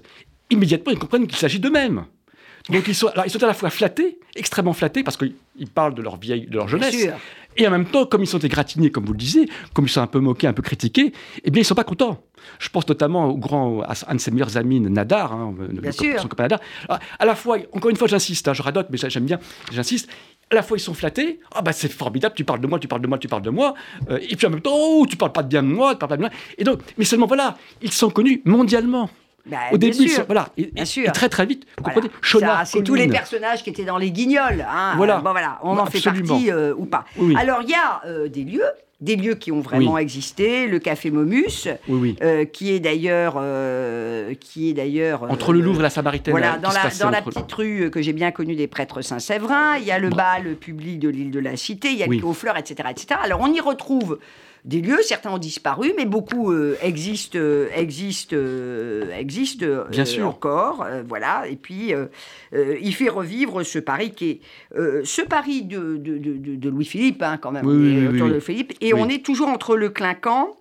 immédiatement, 0.49 0.91
ils 0.91 0.99
comprennent 0.99 1.27
qu'il 1.27 1.37
s'agit 1.37 1.59
d'eux-mêmes. 1.59 2.05
Donc 2.69 2.87
ils 2.87 2.95
sont, 2.95 3.07
alors, 3.07 3.25
ils 3.25 3.29
sont 3.29 3.43
à 3.43 3.47
la 3.47 3.53
fois 3.53 3.69
flattés, 3.69 4.17
extrêmement 4.35 4.73
flattés, 4.73 5.03
parce 5.03 5.17
qu'ils 5.17 5.35
parlent 5.73 5.93
de 5.93 6.01
leur 6.01 6.17
vieille, 6.17 6.47
de 6.47 6.55
leur 6.57 6.65
Bien 6.65 6.79
jeunesse. 6.91 7.07
Et 7.57 7.65
en 7.67 7.71
même 7.71 7.85
temps, 7.85 8.05
comme 8.05 8.21
ils 8.23 8.27
sont 8.27 8.39
égratignés, 8.39 8.89
comme 8.91 9.05
vous 9.05 9.13
le 9.13 9.17
disiez, 9.19 9.47
comme 9.73 9.85
ils 9.85 9.89
sont 9.89 10.01
un 10.01 10.07
peu 10.07 10.19
moqués, 10.19 10.47
un 10.47 10.51
peu 10.53 10.61
critiqués, 10.63 11.13
eh 11.43 11.51
bien, 11.51 11.61
ils 11.61 11.65
sont 11.65 11.75
pas 11.75 11.83
contents. 11.85 12.21
Je 12.59 12.67
pense 12.69 12.85
notamment 12.89 13.27
au 13.27 13.37
grand, 13.37 13.81
à 13.81 13.93
un 14.09 14.15
de 14.15 14.19
ses 14.19 14.31
meilleurs 14.31 14.57
amis, 14.57 14.79
Nadar, 14.81 15.31
hein, 15.31 15.55
le- 15.57 15.67
Bien 15.79 15.91
sûr. 15.91 16.19
son 16.19 16.27
copain 16.27 16.43
Nadar. 16.43 16.59
Alors, 16.89 16.99
à 17.19 17.25
la 17.25 17.35
fois, 17.35 17.57
encore 17.71 17.91
une 17.91 17.95
fois, 17.97 18.07
j'insiste, 18.09 18.47
hein, 18.49 18.53
je 18.53 18.61
radote, 18.61 18.87
mais 18.89 18.97
j'aime 18.97 19.25
bien, 19.25 19.39
j'insiste. 19.71 20.09
À 20.51 20.55
la 20.55 20.63
fois, 20.63 20.75
ils 20.77 20.81
sont 20.81 20.93
flattés. 20.93 21.39
Ah, 21.53 21.61
bah, 21.61 21.71
c'est 21.71 21.91
formidable, 21.91 22.35
tu 22.35 22.43
parles 22.43 22.59
de 22.59 22.67
moi, 22.67 22.77
tu 22.77 22.87
parles 22.89 23.01
de 23.01 23.07
moi, 23.07 23.17
tu 23.19 23.27
parles 23.29 23.41
de 23.43 23.49
moi. 23.51 23.73
Euh, 24.09 24.19
et 24.29 24.35
puis 24.35 24.45
en 24.47 24.49
même 24.49 24.61
temps, 24.61 24.75
oh, 24.75 25.05
tu 25.09 25.15
parles 25.15 25.31
pas 25.31 25.41
de 25.43 25.47
bien 25.47 25.63
de 25.63 25.67
moi, 25.67 25.93
tu 25.93 25.99
parles 25.99 26.09
pas 26.09 26.17
de 26.17 26.21
moi. 26.21 26.31
Et 26.57 26.63
donc, 26.65 26.79
mais 26.97 27.05
seulement, 27.05 27.25
voilà, 27.27 27.57
ils 27.81 27.91
sont 27.93 28.09
connus 28.09 28.41
mondialement. 28.43 29.09
Bah, 29.45 29.57
Au 29.71 29.77
début, 29.77 30.07
sûr. 30.07 30.25
voilà. 30.25 30.49
Et, 30.57 30.71
Bien 30.73 30.85
sûr. 30.85 31.07
et 31.07 31.11
très, 31.11 31.29
très 31.29 31.45
vite, 31.45 31.65
vous 31.77 31.83
Voilà. 31.83 32.01
comprenez 32.01 32.65
c'est 32.65 32.83
tous 32.83 32.95
les 32.95 33.07
personnages 33.07 33.63
qui 33.63 33.69
étaient 33.69 33.85
dans 33.85 33.97
les 33.97 34.11
guignols. 34.11 34.65
hein. 34.67 34.93
Voilà. 34.97 35.17
Bon, 35.19 35.31
voilà, 35.31 35.59
on 35.63 35.75
Bah, 35.75 35.83
en 35.83 35.85
fait 35.85 35.97
absolument. 35.99 36.27
partie 36.35 36.51
euh, 36.51 36.73
ou 36.77 36.85
pas. 36.85 37.05
Oui. 37.17 37.35
Alors, 37.39 37.59
il 37.61 37.69
y 37.69 37.73
a 37.75 38.01
euh, 38.07 38.27
des 38.27 38.43
lieux, 38.43 38.63
des 39.01 39.15
lieux 39.15 39.35
qui 39.35 39.51
ont 39.51 39.59
vraiment 39.59 39.93
Oui. 39.93 40.01
existé. 40.01 40.65
Le 40.67 40.79
Café 40.79 41.11
Momus, 41.11 41.67
Oui, 41.87 41.99
oui. 41.99 42.15
euh, 42.23 42.45
qui 42.45 42.71
est 42.71 42.79
d'ailleurs, 42.79 43.35
euh, 43.37 44.33
qui 44.39 44.69
est 44.69 44.73
d'ailleurs 44.73 45.23
euh, 45.25 45.29
Entre 45.29 45.53
le 45.53 45.59
Louvre 45.61 45.81
et 45.81 45.83
la 45.83 45.89
Samaritaine. 45.91 46.31
Voilà, 46.31 46.57
dans 46.57 46.69
la, 46.71 46.89
dans 47.21 47.21
petite 47.23 47.51
rue 47.51 47.91
que 47.91 48.01
j'ai 48.01 48.13
bien 48.13 48.31
connue 48.31 48.55
des 48.55 48.67
prêtres 48.67 49.01
Saint-Séverin, 49.01 49.77
il 49.77 49.83
y 49.85 49.91
a 49.91 49.99
le 49.99 50.09
bal 50.09 50.55
public 50.55 50.99
de 50.99 51.09
l'île 51.09 51.29
de 51.31 51.39
la 51.39 51.55
Cité, 51.55 51.89
il 51.91 51.97
y 51.97 52.03
a 52.03 52.07
le 52.07 52.23
aux 52.25 52.33
Fleurs, 52.33 52.57
etc., 52.57 52.89
etc. 52.89 53.19
Alors 53.23 53.41
on 53.41 53.53
y 53.53 53.59
retrouve 53.59 54.17
des 54.65 54.81
lieux, 54.81 54.97
certains 55.03 55.31
ont 55.31 55.37
disparu, 55.37 55.93
mais 55.95 56.05
beaucoup 56.05 56.51
euh, 56.51 56.75
existent, 56.81 57.37
euh, 57.39 57.69
existent, 57.73 58.35
euh, 58.35 59.09
existent 59.17 59.65
Bien 59.89 60.03
sûr. 60.05 60.27
encore. 60.27 60.85
voilà, 61.07 61.47
et 61.47 61.55
puis 61.55 61.93
il 62.53 62.95
fait 62.95 63.09
revivre 63.09 63.63
ce 63.63 63.79
Paris 63.79 64.11
qui 64.11 64.29
est 64.31 64.39
ce 65.05 65.21
Paris 65.21 65.61
de, 65.63 65.97
de, 65.97 66.17
de- 66.17 66.37
de- 66.37 66.55
de 66.55 66.69
Louis-Philippe, 66.69 67.21
hein, 67.21 67.37
quand 67.37 67.51
même, 67.51 67.65
Oui, 67.65 67.97
oui, 67.99 68.07
autour 68.07 68.27
oui. 68.27 68.33
de 68.33 68.39
Philippe, 68.39 68.73
et 68.81 68.93
on 68.93 69.07
est 69.07 69.23
toujours 69.23 69.47
entre 69.49 69.75
le 69.77 69.89
clinquant 69.89 70.55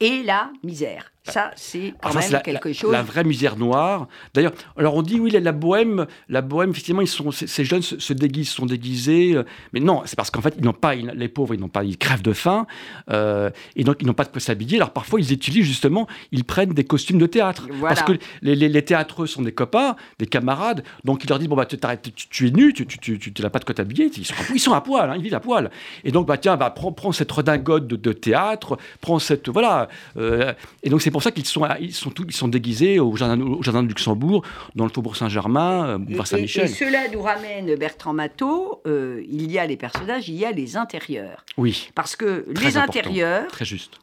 et 0.00 0.22
la 0.22 0.50
misère. 0.64 1.12
Ça, 1.24 1.50
c'est 1.54 1.92
quand 2.02 2.08
Ah, 2.08 2.12
ça, 2.12 2.20
même 2.20 2.32
la, 2.32 2.40
quelque 2.40 2.72
chose. 2.72 2.90
la 2.90 3.02
vraie 3.02 3.24
misère 3.24 3.56
noire. 3.58 4.08
D'ailleurs, 4.32 4.52
alors 4.78 4.94
on 4.94 5.02
dit 5.02 5.20
oui, 5.20 5.30
la, 5.30 5.52
bohème, 5.52 6.06
la 6.30 6.40
bohème, 6.40 6.70
effectivement, 6.70 7.02
ils 7.02 7.06
sont, 7.06 7.30
ces, 7.30 7.46
ces 7.46 7.62
jeunes 7.64 7.82
se, 7.82 7.98
se 7.98 8.12
déguisent, 8.14 8.48
sont 8.48 8.64
déguisés, 8.64 9.34
euh, 9.34 9.44
mais 9.74 9.80
non, 9.80 10.02
c'est 10.06 10.16
parce 10.16 10.30
qu'en 10.30 10.40
fait, 10.40 10.54
ils 10.58 10.64
n'ont 10.64 10.72
pas, 10.72 10.94
ils- 10.94 11.12
les 11.14 11.28
pauvres, 11.28 11.54
ils 11.54 11.60
n'ont 11.60 11.68
pas, 11.68 11.84
ils 11.84 11.98
crèvent 11.98 12.22
de 12.22 12.32
faim, 12.32 12.66
euh, 13.10 13.50
et 13.76 13.84
donc 13.84 13.96
ils 14.00 14.06
n'ont 14.06 14.14
pas 14.14 14.24
de 14.24 14.30
quoi 14.30 14.40
s'habiller. 14.40 14.78
Alors 14.78 14.92
parfois, 14.92 15.20
ils 15.20 15.30
utilisent 15.32 15.66
justement, 15.66 16.06
ils 16.32 16.42
prennent 16.44 16.72
des 16.72 16.84
costumes 16.84 17.18
de 17.18 17.26
théâtre, 17.26 17.68
Voilà. 17.70 17.94
parce 17.94 18.06
que 18.06 18.18
les, 18.40 18.54
les, 18.56 18.68
les 18.70 18.82
théâtreux 18.82 19.26
sont 19.26 19.42
des 19.42 19.52
copains, 19.52 19.96
des 20.18 20.26
camarades, 20.26 20.82
donc 21.04 21.22
ils 21.24 21.28
leur 21.28 21.38
disent 21.38 21.48
bon 21.48 21.56
bah 21.56 21.66
tu, 21.66 21.76
t'arrêtes, 21.76 22.02
tu, 22.14 22.28
tu 22.28 22.48
es 22.48 22.50
nu, 22.50 22.72
tu, 22.72 22.86
tu, 22.86 22.98
tu, 22.98 23.18
tu- 23.18 23.32
tu 23.32 23.42
n'as 23.42 23.50
pas 23.50 23.58
de 23.58 23.64
quoi 23.66 23.74
t'habiller, 23.74 24.10
ils 24.16 24.24
sont, 24.24 24.34
à- 24.34 24.52
ils 24.54 24.58
sont 24.60 24.72
à 24.72 24.80
poil, 24.80 25.10
hein, 25.10 25.14
ils 25.16 25.22
vivent 25.22 25.34
à 25.34 25.40
poil, 25.40 25.70
et 26.02 26.12
donc 26.12 26.26
bah 26.26 26.38
tiens, 26.38 26.56
bah 26.56 26.70
prends, 26.70 26.92
prends 26.92 27.12
cette 27.12 27.30
redingote 27.30 27.86
de, 27.86 27.96
de 27.96 28.12
théâtre, 28.14 28.78
prends 29.02 29.18
cette 29.18 29.50
voilà, 29.50 29.88
euh, 30.16 30.54
et 30.82 30.88
donc 30.88 31.02
c'est 31.02 31.09
pour 31.10 31.22
ça 31.22 31.30
qu'ils 31.30 31.46
sont, 31.46 31.66
ils 31.80 31.92
sont 31.94 32.10
tous, 32.10 32.24
ils 32.28 32.32
sont 32.32 32.48
déguisés 32.48 32.98
au 33.00 33.14
jardin, 33.16 33.40
au 33.40 33.62
jardin 33.62 33.82
de 33.82 33.88
Luxembourg, 33.88 34.44
dans 34.74 34.84
le 34.84 34.90
Faubourg 34.90 35.16
Saint-Germain, 35.16 35.86
euh, 35.86 35.98
boulevard 35.98 36.26
Saint-Michel. 36.26 36.64
et 36.64 36.68
cela 36.68 37.08
nous 37.12 37.22
ramène 37.22 37.74
Bertrand 37.76 38.12
Matteau. 38.12 38.80
euh, 38.86 39.22
il 39.28 39.50
y 39.50 39.58
a 39.58 39.66
les 39.66 39.76
personnages, 39.76 40.28
il 40.28 40.36
y 40.36 40.44
a 40.44 40.50
les 40.52 40.76
intérieurs. 40.76 41.44
Oui, 41.56 41.90
Parce 41.94 42.16
que 42.16 42.46
Très 42.54 42.66
les 42.66 42.76
intérieurs, 42.76 43.46
très 43.48 43.64
juste, 43.64 43.98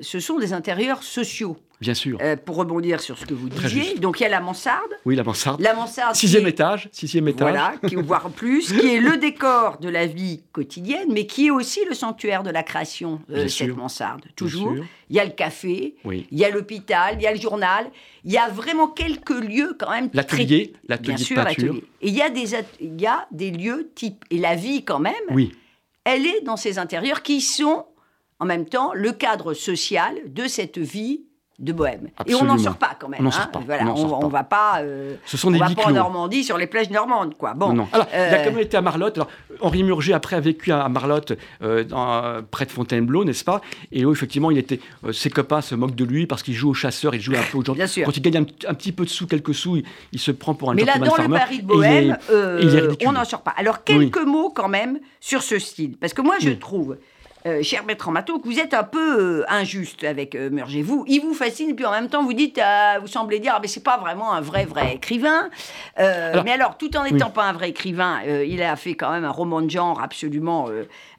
ce 0.00 0.20
sont 0.20 0.38
des 0.38 0.52
intérieurs 0.52 1.02
sociaux. 1.02 1.56
bien 1.80 1.94
sûr. 1.94 2.18
Euh, 2.20 2.34
pour 2.36 2.56
rebondir 2.56 3.00
sur 3.00 3.16
ce 3.18 3.24
que 3.24 3.34
vous 3.34 3.48
disiez, 3.48 3.94
donc 3.98 4.18
il 4.18 4.24
y 4.24 4.26
a 4.26 4.28
la 4.28 4.40
mansarde. 4.40 4.90
Oui, 5.04 5.14
la 5.14 5.22
mansarde. 5.22 5.60
La 5.60 5.74
mansarde. 5.74 6.16
Sixième 6.16 6.46
est- 6.46 6.50
étage, 6.50 6.88
sixième 6.92 7.28
étage. 7.28 7.50
Voilà, 7.52 7.74
qui, 7.86 7.94
voire 7.94 8.30
plus, 8.30 8.72
qui 8.72 8.94
est 8.94 8.98
le 9.00 9.16
décor 9.16 9.78
de 9.78 9.88
la 9.88 10.06
vie 10.06 10.42
quotidienne, 10.52 11.08
mais 11.12 11.26
qui 11.26 11.46
est 11.46 11.50
aussi 11.50 11.80
le 11.88 11.94
sanctuaire 11.94 12.42
de 12.42 12.50
la 12.50 12.62
création, 12.64 13.20
euh, 13.30 13.42
cette 13.42 13.68
sûr. 13.68 13.76
mansarde. 13.76 14.24
Toujours. 14.34 14.74
Il 15.08 15.16
y 15.16 15.20
a 15.20 15.24
le 15.24 15.30
café, 15.30 15.94
Oui. 16.04 16.26
il 16.32 16.38
y 16.38 16.44
a 16.44 16.50
l'hôpital, 16.50 17.14
il 17.18 17.22
y 17.22 17.26
a 17.28 17.32
le 17.32 17.40
journal. 17.40 17.86
Il 18.24 18.32
y 18.32 18.38
a 18.38 18.48
vraiment 18.48 18.88
quelques 18.88 19.30
lieux 19.30 19.76
quand 19.78 19.90
même. 19.90 20.10
L'atelier, 20.14 20.72
très- 20.72 20.80
l'atelier 20.88 21.08
Bien 21.14 21.16
de 21.16 21.20
sûr, 21.20 21.36
peinture. 21.44 21.74
Et 22.02 22.08
il 22.08 22.14
y, 22.14 22.22
a 22.22 22.28
des 22.30 22.54
at- 22.56 22.62
il 22.80 23.00
y 23.00 23.06
a 23.06 23.26
des 23.30 23.50
lieux 23.52 23.90
type. 23.94 24.24
Et 24.30 24.38
la 24.38 24.56
vie 24.56 24.84
quand 24.84 24.98
même, 24.98 25.14
Oui, 25.30 25.54
elle 26.04 26.26
est 26.26 26.40
dans 26.42 26.56
ces 26.56 26.78
intérieurs 26.78 27.22
qui 27.22 27.40
sont 27.40 27.86
en 28.40 28.44
même 28.46 28.66
temps 28.66 28.92
le 28.94 29.12
cadre 29.12 29.54
social 29.54 30.14
de 30.26 30.46
cette 30.46 30.78
vie 30.78 31.22
de 31.58 31.72
bohème. 31.72 32.10
Et 32.26 32.36
on 32.36 32.44
n'en 32.44 32.56
sort 32.56 32.76
pas 32.76 32.92
quand 33.00 33.08
même. 33.08 33.18
On 33.20 33.26
hein. 33.26 33.30
sort 33.32 33.50
pas, 33.50 33.58
Voilà, 33.66 33.86
on 33.86 33.90
on, 33.90 33.96
sort 33.96 34.18
on 34.18 34.28
pas. 34.30 34.38
va 34.38 34.44
pas. 34.44 34.80
euh, 34.82 35.16
ce 35.26 35.36
sont 35.36 35.48
on 35.48 35.50
des 35.50 35.58
va 35.58 35.68
pas 35.70 35.86
en. 35.86 35.90
Normandie 35.90 36.44
sur 36.44 36.56
les 36.56 36.68
plages 36.68 36.88
normandes, 36.90 37.34
quoi. 37.36 37.54
Bon. 37.54 37.72
Non, 37.72 37.88
il 37.92 38.16
a 38.16 38.38
quand 38.44 38.52
même 38.52 38.60
été 38.60 38.76
à 38.76 38.80
Marlotte. 38.80 39.16
Alors, 39.18 39.28
Henri 39.60 39.82
Murger, 39.82 40.12
après, 40.12 40.36
a 40.36 40.40
vécu 40.40 40.70
à 40.70 40.88
Marlotte, 40.88 41.32
euh, 41.62 41.82
dans- 41.82 42.44
près 42.48 42.64
de 42.64 42.70
Fontainebleau, 42.70 43.24
n'est-ce 43.24 43.42
pas? 43.42 43.60
Et 43.90 44.04
où, 44.04 44.12
effectivement, 44.12 44.52
il 44.52 44.58
était, 44.58 44.78
euh, 45.04 45.10
ses 45.12 45.30
copains 45.30 45.60
se 45.60 45.74
moquent 45.74 45.96
de 45.96 46.04
lui 46.04 46.28
parce 46.28 46.44
qu'il 46.44 46.54
joue 46.54 46.70
au 46.70 46.74
chasseur, 46.74 47.12
il 47.16 47.20
joue 47.20 47.32
un 47.34 47.42
peu 47.50 47.58
aux 47.58 47.64
gens. 47.64 47.72
Bien 47.74 47.88
sûr. 47.88 48.06
Quand 48.06 48.16
il 48.16 48.22
gagne 48.22 48.36
un, 48.36 48.70
un 48.70 48.74
petit 48.74 48.92
peu 48.92 49.04
de 49.04 49.10
sous, 49.10 49.26
quelques 49.26 49.52
sous, 49.52 49.78
il, 49.78 49.84
il 50.12 50.20
se 50.20 50.30
prend 50.30 50.54
pour 50.54 50.70
un 50.70 50.74
Mais 50.74 50.84
là, 50.84 50.96
dans 50.98 51.16
le. 51.16 51.28
Paris 51.28 51.58
de 51.62 51.66
Bohème, 51.66 52.16
est- 52.30 53.04
on 53.04 53.10
n'en 53.10 53.24
sort 53.24 53.42
pas. 53.42 53.54
Alors, 53.56 53.82
quelques 53.82 54.22
mots 54.24 54.50
quand 54.54 54.68
même 54.68 55.00
sur 55.18 55.42
ce 55.42 55.58
style. 55.58 55.96
Parce 55.98 56.12
que 56.12 56.22
moi, 56.22 56.36
je 56.38 56.50
trouve, 56.50 56.98
euh, 57.46 57.62
cher 57.62 57.84
Bertrand 57.84 58.10
Matteau, 58.10 58.38
que 58.38 58.46
vous 58.48 58.58
êtes 58.58 58.74
un 58.74 58.82
peu 58.84 59.18
euh, 59.40 59.44
injuste 59.48 60.04
avec 60.04 60.34
euh, 60.34 60.50
Murger. 60.50 60.82
Vous, 60.82 61.04
il 61.06 61.20
vous 61.20 61.34
fascine, 61.34 61.74
puis 61.76 61.84
en 61.86 61.90
même 61.90 62.08
temps, 62.08 62.22
vous 62.24 62.32
dites, 62.32 62.58
euh, 62.58 62.98
vous 63.00 63.06
semblez 63.06 63.38
dire, 63.38 63.52
ah, 63.56 63.58
mais 63.60 63.68
c'est 63.68 63.82
pas 63.82 63.96
vraiment 63.98 64.32
un 64.32 64.40
vrai, 64.40 64.64
vrai 64.64 64.94
écrivain. 64.96 65.48
Euh, 65.98 66.32
Alors, 66.32 66.44
mais 66.44 66.52
alors, 66.52 66.76
tout 66.78 66.96
en 66.96 67.04
n'étant 67.04 67.26
oui. 67.26 67.32
pas 67.34 67.44
un 67.44 67.52
vrai 67.52 67.70
écrivain, 67.70 68.20
il 68.24 68.62
a 68.62 68.76
fait 68.76 68.94
quand 68.94 69.10
même 69.12 69.24
un 69.24 69.30
roman 69.30 69.62
de 69.62 69.70
genre 69.70 70.00
absolument, 70.02 70.68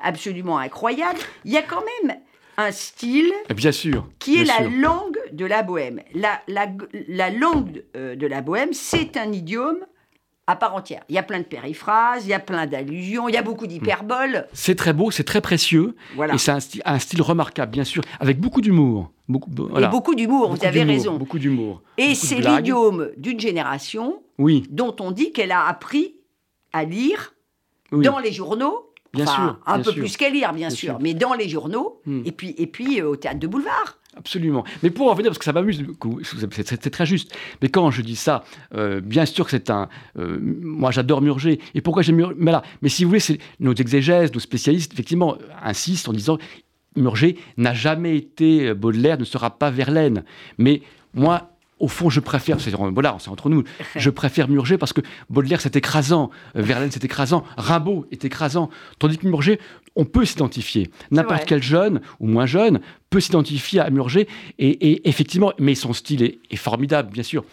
absolument 0.02 0.58
incroyable. 0.58 1.20
Il 1.46 1.52
y 1.52 1.58
a 1.58 1.62
quand 1.62 1.84
même 2.04 2.18
un 2.58 2.72
style 2.72 3.32
Eh 3.50 3.54
Bien 3.54 3.72
sûr. 3.72 4.06
qui 4.20 4.42
est 4.42 4.44
bien 4.44 4.54
la 4.60 4.70
sûr. 4.70 4.80
langue 4.80 5.18
de 5.32 5.46
la 5.46 5.64
bohème. 5.64 6.02
La, 6.14 6.42
la, 6.48 6.68
la 7.08 7.30
langue 7.30 7.84
de 7.96 8.28
la 8.28 8.42
bohème, 8.42 8.74
c'est 8.74 9.16
un 9.18 9.32
idiome 9.32 9.78
à 10.50 10.56
part 10.56 10.74
entière. 10.76 11.04
Il 11.10 11.16
y 11.16 11.18
a 11.20 11.24
plein 11.24 11.40
de 11.40 11.44
périphrases, 11.46 12.26
il 12.26 12.30
y 12.30 12.34
a 12.34 12.40
plein 12.40 12.66
d'allusions, 12.66 13.30
il 13.30 13.36
y 13.36 13.38
a 13.38 13.44
beaucoup 13.44 13.68
d'hyperboles. 13.68 14.48
C'est 14.52 14.76
très 14.76 14.94
beau, 14.94 15.12
c'est 15.12 15.24
très 15.24 15.42
précieux. 15.42 15.96
Voilà. 16.16 16.34
Et 16.34 16.38
c'est 16.40 16.52
un, 16.52 16.60
style- 16.60 16.82
un 16.86 16.98
style 17.00 17.22
remarquable, 17.22 17.72
bien 17.72 17.84
sûr, 17.84 18.02
avec 18.20 18.40
beaucoup 18.40 18.62
d'humour. 18.62 19.12
Beaucoup, 19.28 19.52
voilà. 19.56 19.88
Et 19.88 19.92
beaucoup 19.92 20.16
d'humour, 20.16 20.56
vous 20.56 20.66
avez 20.66 20.82
raison. 20.82 21.18
Beaucoup 21.18 21.38
d'humour. 21.38 21.84
Et 22.00 22.16
c'est 22.16 22.40
l'idiome 22.40 23.10
d'une 23.16 23.40
génération 23.40 24.24
Oui, 24.40 24.64
dont 24.72 24.96
on 25.00 25.12
dit 25.12 25.32
qu'elle 25.32 25.52
a 25.52 25.68
appris 25.68 26.16
à 26.74 26.84
lire 26.84 27.36
oui. 27.92 28.04
dans 28.04 28.18
les 28.18 28.32
journaux. 28.32 28.88
Bien 29.14 29.26
Enfin, 29.26 29.36
sûr, 29.36 29.60
un 29.68 29.76
bien 29.76 29.84
peu 29.84 29.92
sûr. 29.92 30.00
plus 30.02 30.18
qu'à 30.18 30.30
lire, 30.30 30.50
bien, 30.54 30.68
Bien 30.68 30.76
sûr, 30.76 30.90
sûr. 30.94 31.00
mais 31.00 31.14
dans 31.14 31.34
les 31.36 31.48
journaux, 31.48 32.02
Hmm. 32.08 32.22
et 32.26 32.32
puis, 32.32 32.56
et 32.58 32.66
puis 32.68 33.02
euh, 33.02 33.10
au 33.10 33.16
théâtre 33.16 33.40
de 33.40 33.48
boulevard. 33.48 33.99
Absolument. 34.18 34.64
Mais 34.84 34.90
pour 34.90 35.10
en 35.12 35.14
venir, 35.14 35.30
parce 35.30 35.38
que 35.38 35.46
ça 35.46 35.54
m'amuse, 35.54 35.86
c'est 36.52 36.90
très 36.90 37.06
juste. 37.06 37.34
Mais 37.62 37.70
quand 37.70 37.90
je 37.92 38.02
dis 38.02 38.16
ça, 38.16 38.44
euh, 38.76 39.00
bien 39.02 39.26
sûr 39.26 39.46
que 39.46 39.52
c'est 39.52 39.70
un. 39.70 39.88
euh, 40.18 40.38
moi, 40.42 40.92
j'adore 40.92 41.22
Murger. 41.22 41.60
Et 41.76 41.82
pourquoi 41.82 42.02
j'aime 42.02 42.16
Murger 42.18 42.36
Mais 42.38 42.52
là, 42.52 42.64
mais 42.82 42.90
si 42.90 43.04
vous 43.04 43.10
voulez, 43.12 43.20
c'est- 43.20 43.38
nos 43.60 43.74
exégèses, 43.74 44.34
nos 44.34 44.40
spécialistes, 44.40 44.92
effectivement, 44.94 45.38
insistent 45.64 46.10
en 46.10 46.14
disant 46.14 46.38
Murger 46.96 47.38
n'a 47.58 47.74
jamais 47.74 48.18
été 48.18 48.70
euh, 48.70 48.74
Baudelaire, 48.74 49.18
ne 49.20 49.26
sera 49.26 49.52
pas 49.58 49.70
Verlaine. 49.70 50.24
Mais 50.58 50.82
moi. 51.14 51.52
Au 51.82 51.88
fond, 51.88 52.10
je 52.10 52.20
préfère, 52.20 52.60
c'est 52.60 52.72
voilà, 52.72 53.16
c'est 53.22 53.30
entre 53.30 53.48
nous, 53.48 53.64
je 53.96 54.10
préfère 54.10 54.50
Murger 54.50 54.78
parce 54.78 54.92
que 54.92 55.00
Baudelaire 55.30 55.62
c'est 55.62 55.78
écrasant, 55.78 56.30
Verlaine 56.54 56.92
c'est 56.92 57.06
écrasant, 57.06 57.46
Rimbaud 57.56 58.06
est 58.12 58.26
écrasant, 58.26 58.70
tandis 59.00 59.18
que 59.18 59.26
Murger, 59.26 59.62
on 60.00 60.06
peut 60.06 60.26
s'identifier. 60.26 60.90
N'importe 61.12 61.46
quel 61.46 61.62
jeune 61.62 62.02
ou 62.20 62.28
moins 62.28 62.46
jeune 62.46 62.80
peut 63.10 63.20
s'identifier 63.20 63.80
à 63.80 63.90
Murger 63.90 64.28
et, 64.60 64.68
et 64.92 65.10
effectivement, 65.10 65.52
mais 65.58 65.74
son 65.74 65.94
style 65.94 66.22
est, 66.24 66.38
est 66.52 66.56
formidable, 66.58 67.10
bien 67.12 67.24
sûr. 67.24 67.44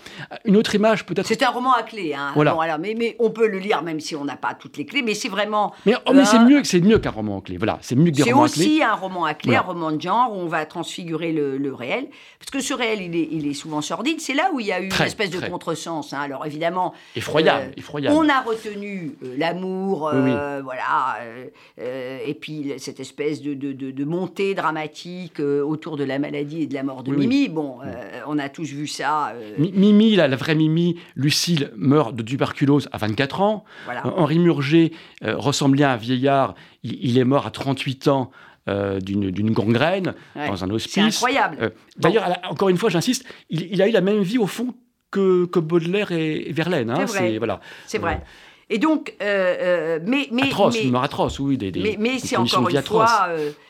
Une 0.45 0.55
autre 0.57 0.75
image 0.75 1.07
peut-être. 1.07 1.27
C'est 1.27 1.43
un 1.43 1.49
roman 1.51 1.73
à 1.73 1.83
clé, 1.83 2.13
hein. 2.15 2.33
Voilà. 2.35 2.53
Bon, 2.53 2.61
alors, 2.61 2.79
mais, 2.79 2.95
mais 2.97 3.17
on 3.19 3.31
peut 3.31 3.49
le 3.49 3.59
lire 3.59 3.83
même 3.83 3.99
si 3.99 4.15
on 4.15 4.25
n'a 4.25 4.37
pas 4.37 4.53
toutes 4.55 4.77
les 4.77 4.85
clés, 4.85 5.01
mais 5.03 5.15
c'est 5.15 5.31
vraiment. 5.31 5.73
Mais, 5.87 5.95
oh, 6.07 6.13
mais 6.15 6.27
c'est 6.27 6.37
Euh, 6.37 6.45
mieux, 6.45 6.63
c'est 6.65 6.81
mieux 6.81 6.99
qu'un 6.99 7.11
roman 7.11 7.37
en 7.37 7.41
clé. 7.41 7.57
Voilà, 7.57 7.79
c'est 7.81 7.97
mieux 7.97 8.11
que 8.11 8.17
des 8.17 8.23
C'est 8.25 8.33
romans 8.33 8.45
à 8.45 8.49
clé. 8.51 8.65
aussi 8.67 8.83
un 8.83 8.95
roman 8.95 9.25
à 9.25 9.33
clé, 9.35 9.53
Voilà. 9.53 9.61
un 9.61 9.67
roman 9.67 9.93
de 9.93 10.01
genre 10.01 10.31
où 10.31 10.37
on 10.37 10.47
va 10.47 10.67
transfigurer 10.67 11.33
le, 11.33 11.57
le 11.57 11.73
réel. 11.75 12.09
Parce 12.39 12.51
que 12.51 12.61
ce 12.61 12.75
réel, 12.75 13.01
il 13.01 13.17
est, 13.17 13.29
il 13.33 13.47
est 13.49 13.55
souvent 13.55 13.81
sordide. 13.81 14.21
C'est 14.21 14.35
là 14.35 14.51
où 14.53 14.61
il 14.61 14.67
y 14.67 14.73
a 14.73 14.81
eu 14.83 14.89
Très, 14.89 15.05
une 15.05 15.09
espèce 15.09 15.31
de 15.31 15.41
contresens. 15.49 16.13
hein. 16.13 16.21
Alors 16.21 16.45
évidemment, 16.45 16.93
Effroyable, 17.17 17.69
euh, 17.71 17.79
effroyable. 17.79 18.15
on 18.15 18.29
a 18.29 18.43
retenu 18.43 19.13
euh, 19.25 19.35
l'amour, 19.39 20.11
Oui, 20.13 20.21
oui. 20.25 20.31
euh, 20.37 20.61
voilà, 20.63 21.17
euh, 21.23 21.47
euh, 21.81 22.19
et 22.27 22.35
puis 22.37 22.73
cette 22.79 23.01
espèce 23.01 23.43
de, 23.43 23.55
de, 23.55 23.73
de- 23.73 23.91
de 23.91 24.05
montée 24.05 24.55
dramatique 24.55 25.41
euh, 25.41 25.63
autour 25.63 25.97
de 25.97 26.05
la 26.05 26.19
maladie 26.19 26.63
et 26.63 26.67
de 26.67 26.75
la 26.75 26.83
mort 26.83 27.03
de 27.03 27.11
Oui, 27.11 27.17
oui. 27.19 27.27
Mimi. 27.27 27.49
Bon, 27.49 27.79
euh, 27.85 28.21
on 28.27 28.39
a 28.39 28.49
tous 28.49 28.69
vu 28.73 28.87
ça. 28.87 29.31
euh, 29.35 29.55
Mi- 29.59 29.73
Mimi, 29.73 30.17
la, 30.17 30.29
la 30.29 30.37
vraie 30.37 30.55
Mimi, 30.55 30.99
Lucille, 31.17 31.71
meurt 31.77 32.15
de 32.15 32.23
tuberculose 32.23 32.89
à 32.93 32.99
24 32.99 33.41
ans. 33.41 33.65
voilà. 33.85 34.07
Henri 34.07 34.39
Murger 34.39 34.93
ressemblait 35.23 35.85
à 35.85 35.93
un 35.93 35.97
vieillard. 35.97 36.55
Il, 36.83 36.99
il 37.05 37.19
est 37.19 37.25
mort 37.25 37.47
à 37.47 37.51
38 37.51 38.09
ans 38.09 38.31
euh, 38.69 38.99
d'une 39.01 39.51
gangrène 39.53 40.15
Ouais. 40.35 40.49
dans 40.49 40.65
un 40.65 40.67
C'est 40.69 40.73
hospice. 40.73 40.99
incroyable. 41.17 41.57
Euh, 41.61 41.71
D'ailleurs, 41.99 42.39
encore 42.51 42.69
une 42.69 42.77
fois, 42.77 42.91
j'insiste, 42.91 43.25
il, 43.51 43.63
il 43.73 43.81
a 43.83 43.89
eu 43.89 43.93
la 43.93 44.01
même 44.01 44.23
vie 44.23 44.39
au 44.39 44.47
fond 44.47 44.75
que, 45.13 45.47
que 45.47 45.61
Baudelaire 45.61 46.11
et, 46.13 46.51
Verlaine. 46.53 46.91
Hein, 46.91 47.07
c'est 47.07 47.19
vrai. 47.21 47.39
Voilà. 47.39 47.61
C'est 47.87 47.99
vrai. 47.99 48.23
Et 48.69 48.79
donc, 48.79 49.15
euh, 49.23 50.01
mais, 50.05 50.29
mais, 50.33 50.45
atroce, 50.45 50.75
mais, 50.75 50.85
une 50.85 50.91
mort 50.91 51.05
atroce, 51.05 51.39
oui, 51.39 51.57
des, 51.57 51.71
des 51.71 51.81
mais, 51.81 51.97
mais 51.99 52.19
c'est 52.19 52.37
encore 52.37 52.69
une 52.69 52.83
fois, 52.83 53.29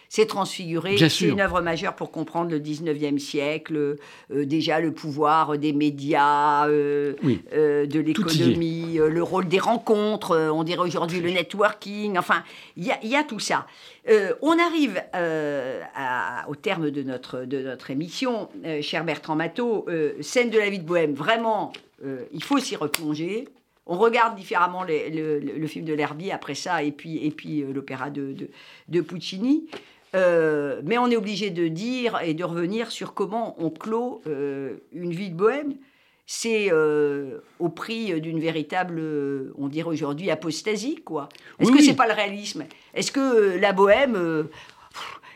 c'est 0.09 0.27
transfiguré. 0.27 0.97
C'est 0.97 1.27
une 1.27 1.41
œuvre 1.41 1.61
majeure 1.61 1.95
pour 1.95 2.11
comprendre 2.11 2.51
le 2.51 2.59
19e 2.59 3.19
siècle, 3.19 3.97
euh, 4.31 4.45
déjà 4.45 4.81
le 4.81 4.93
pouvoir 4.93 5.59
des 5.59 5.73
médias, 5.73 6.69
euh, 6.69 7.15
euh, 7.53 7.87
de 7.87 8.01
l'économie, 8.01 8.99
le 8.99 9.23
rôle 9.23 9.49
des 9.49 9.59
rencontres, 9.59 10.51
on 10.53 10.63
dirait 10.65 10.81
aujourd'hui 10.81 11.21
le 11.21 11.31
networking, 11.31 12.19
enfin, 12.19 12.43
il 12.77 12.85
y, 12.85 13.17
a 13.17 13.25
tout 13.25 13.41
ça. 13.41 13.67
on 14.43 14.59
arrive 14.59 15.03
au 16.49 16.55
terme 16.55 16.91
de 16.91 17.03
notre, 17.03 17.45
de 17.45 17.63
notre 17.63 17.91
émission, 17.91 18.49
cher 18.81 19.05
Bertrand 19.05 19.37
Matteau, 19.37 19.87
scène 20.21 20.51
de 20.51 20.59
la 20.59 20.71
vie 20.71 20.79
de 20.79 20.85
Bohème, 20.85 21.15
vraiment, 21.15 21.73
il 22.33 22.43
faut 22.43 22.59
s'y 22.59 22.77
replonger. 22.77 23.49
On 23.87 23.97
regarde 23.97 24.37
différemment 24.37 24.85
le, 24.85 25.67
film 25.67 25.85
de 25.85 25.95
L'Herbier 25.95 26.33
après 26.33 26.55
ça, 26.55 26.83
et 26.83 26.93
puis, 26.93 27.25
et 27.25 27.31
puis 27.31 27.63
l'opéra 27.63 28.11
de, 28.11 28.33
de, 28.33 28.49
de, 28.89 29.01
Puccini. 29.01 29.69
Euh, 30.15 30.81
mais 30.85 30.99
on 30.99 31.11
est 31.11 31.17
obligé 31.17 31.51
de 31.51 31.69
dire 31.69 32.21
et 32.23 32.35
de 32.35 32.45
revenir 32.45 32.91
sur 32.91 33.15
comment 33.15 33.55
on 33.59 33.71
clôt 33.71 34.23
euh, 34.27 34.77
une 34.93 35.13
vie 35.13 35.31
de 35.31 35.37
bohème. 35.37 35.75
C'est 36.29 36.73
euh, 36.73 37.39
au 37.61 37.69
prix 37.69 38.21
d'une 38.21 38.41
véritable, 38.41 39.01
on 39.57 39.69
dirait 39.69 39.89
aujourd'hui, 39.89 40.29
apostasie, 40.31 40.97
quoi. 40.97 41.29
Est-ce 41.61 41.71
que 41.71 41.81
c'est 41.81 41.95
pas 41.95 42.09
le 42.09 42.15
réalisme? 42.15 42.65
Est-ce 42.95 43.13
que 43.13 43.57
la 43.59 43.73
bohème, 43.73 44.49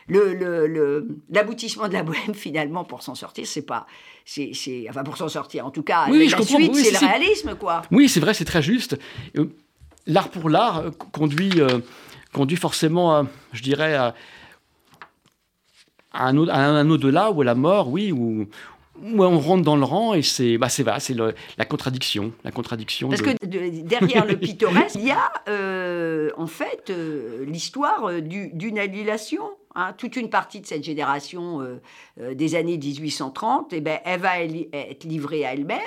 l'aboutissement 0.09 1.87
de 1.87 1.93
la 1.93 2.03
bohème, 2.03 2.33
finalement, 2.33 2.83
pour 2.83 3.03
s'en 3.03 3.15
sortir, 3.15 3.45
c'est 3.45 3.65
pas, 3.65 3.87
c'est, 4.25 4.51
enfin 4.89 5.03
pour 5.03 5.17
s'en 5.17 5.29
sortir, 5.29 5.65
en 5.65 5.71
tout 5.71 5.83
cas, 5.83 6.07
oui, 6.09 6.29
la 6.29 6.41
suite, 6.41 6.75
c'est, 6.75 6.91
le 6.91 6.97
réalisme, 6.97 7.55
quoi. 7.55 7.81
Oui, 7.91 8.09
c'est 8.09 8.19
vrai, 8.19 8.33
c'est 8.33 8.45
très 8.45 8.61
juste. 8.61 8.97
L'art 10.07 10.29
pour 10.29 10.49
l'art 10.49 10.85
conduit, 11.11 11.61
conduit 12.33 12.57
forcément, 12.57 13.27
je 13.53 13.61
dirais, 13.61 13.95
à 13.95 14.13
un, 16.13 16.37
un, 16.49 16.89
au-delà 16.89 17.31
ou 17.31 17.41
à 17.41 17.45
la 17.45 17.55
mort, 17.55 17.89
oui, 17.89 18.13
on 19.03 19.39
rentre 19.39 19.63
dans 19.63 19.75
le 19.75 19.83
rang 19.83 20.13
et 20.13 20.21
c'est 20.21 20.57
bah 20.57 20.69
c'est 20.69 20.85
c'est 20.99 21.15
la 21.15 21.65
contradiction 21.65 22.33
la 22.43 22.51
contradiction 22.51 23.09
parce 23.09 23.21
que 23.21 23.31
derrière 23.45 24.25
le 24.25 24.35
pittoresque 24.39 24.95
il 24.95 25.07
y 25.07 25.11
a 25.11 25.31
euh, 25.47 26.29
en 26.37 26.47
fait 26.47 26.89
euh, 26.89 27.45
l'histoire 27.45 28.05
euh, 28.05 28.21
d'une 28.21 28.79
annihilation 28.79 29.43
hein. 29.75 29.93
toute 29.97 30.15
une 30.15 30.29
partie 30.29 30.61
de 30.61 30.65
cette 30.65 30.83
génération 30.83 31.79
des 32.17 32.55
années 32.55 32.77
1830 32.77 33.73
et 33.73 33.77
eh 33.77 33.81
ben 33.81 33.99
elle 34.05 34.19
va 34.19 34.39
être 34.39 35.03
livrée 35.03 35.45
à 35.45 35.53
elle-même 35.53 35.79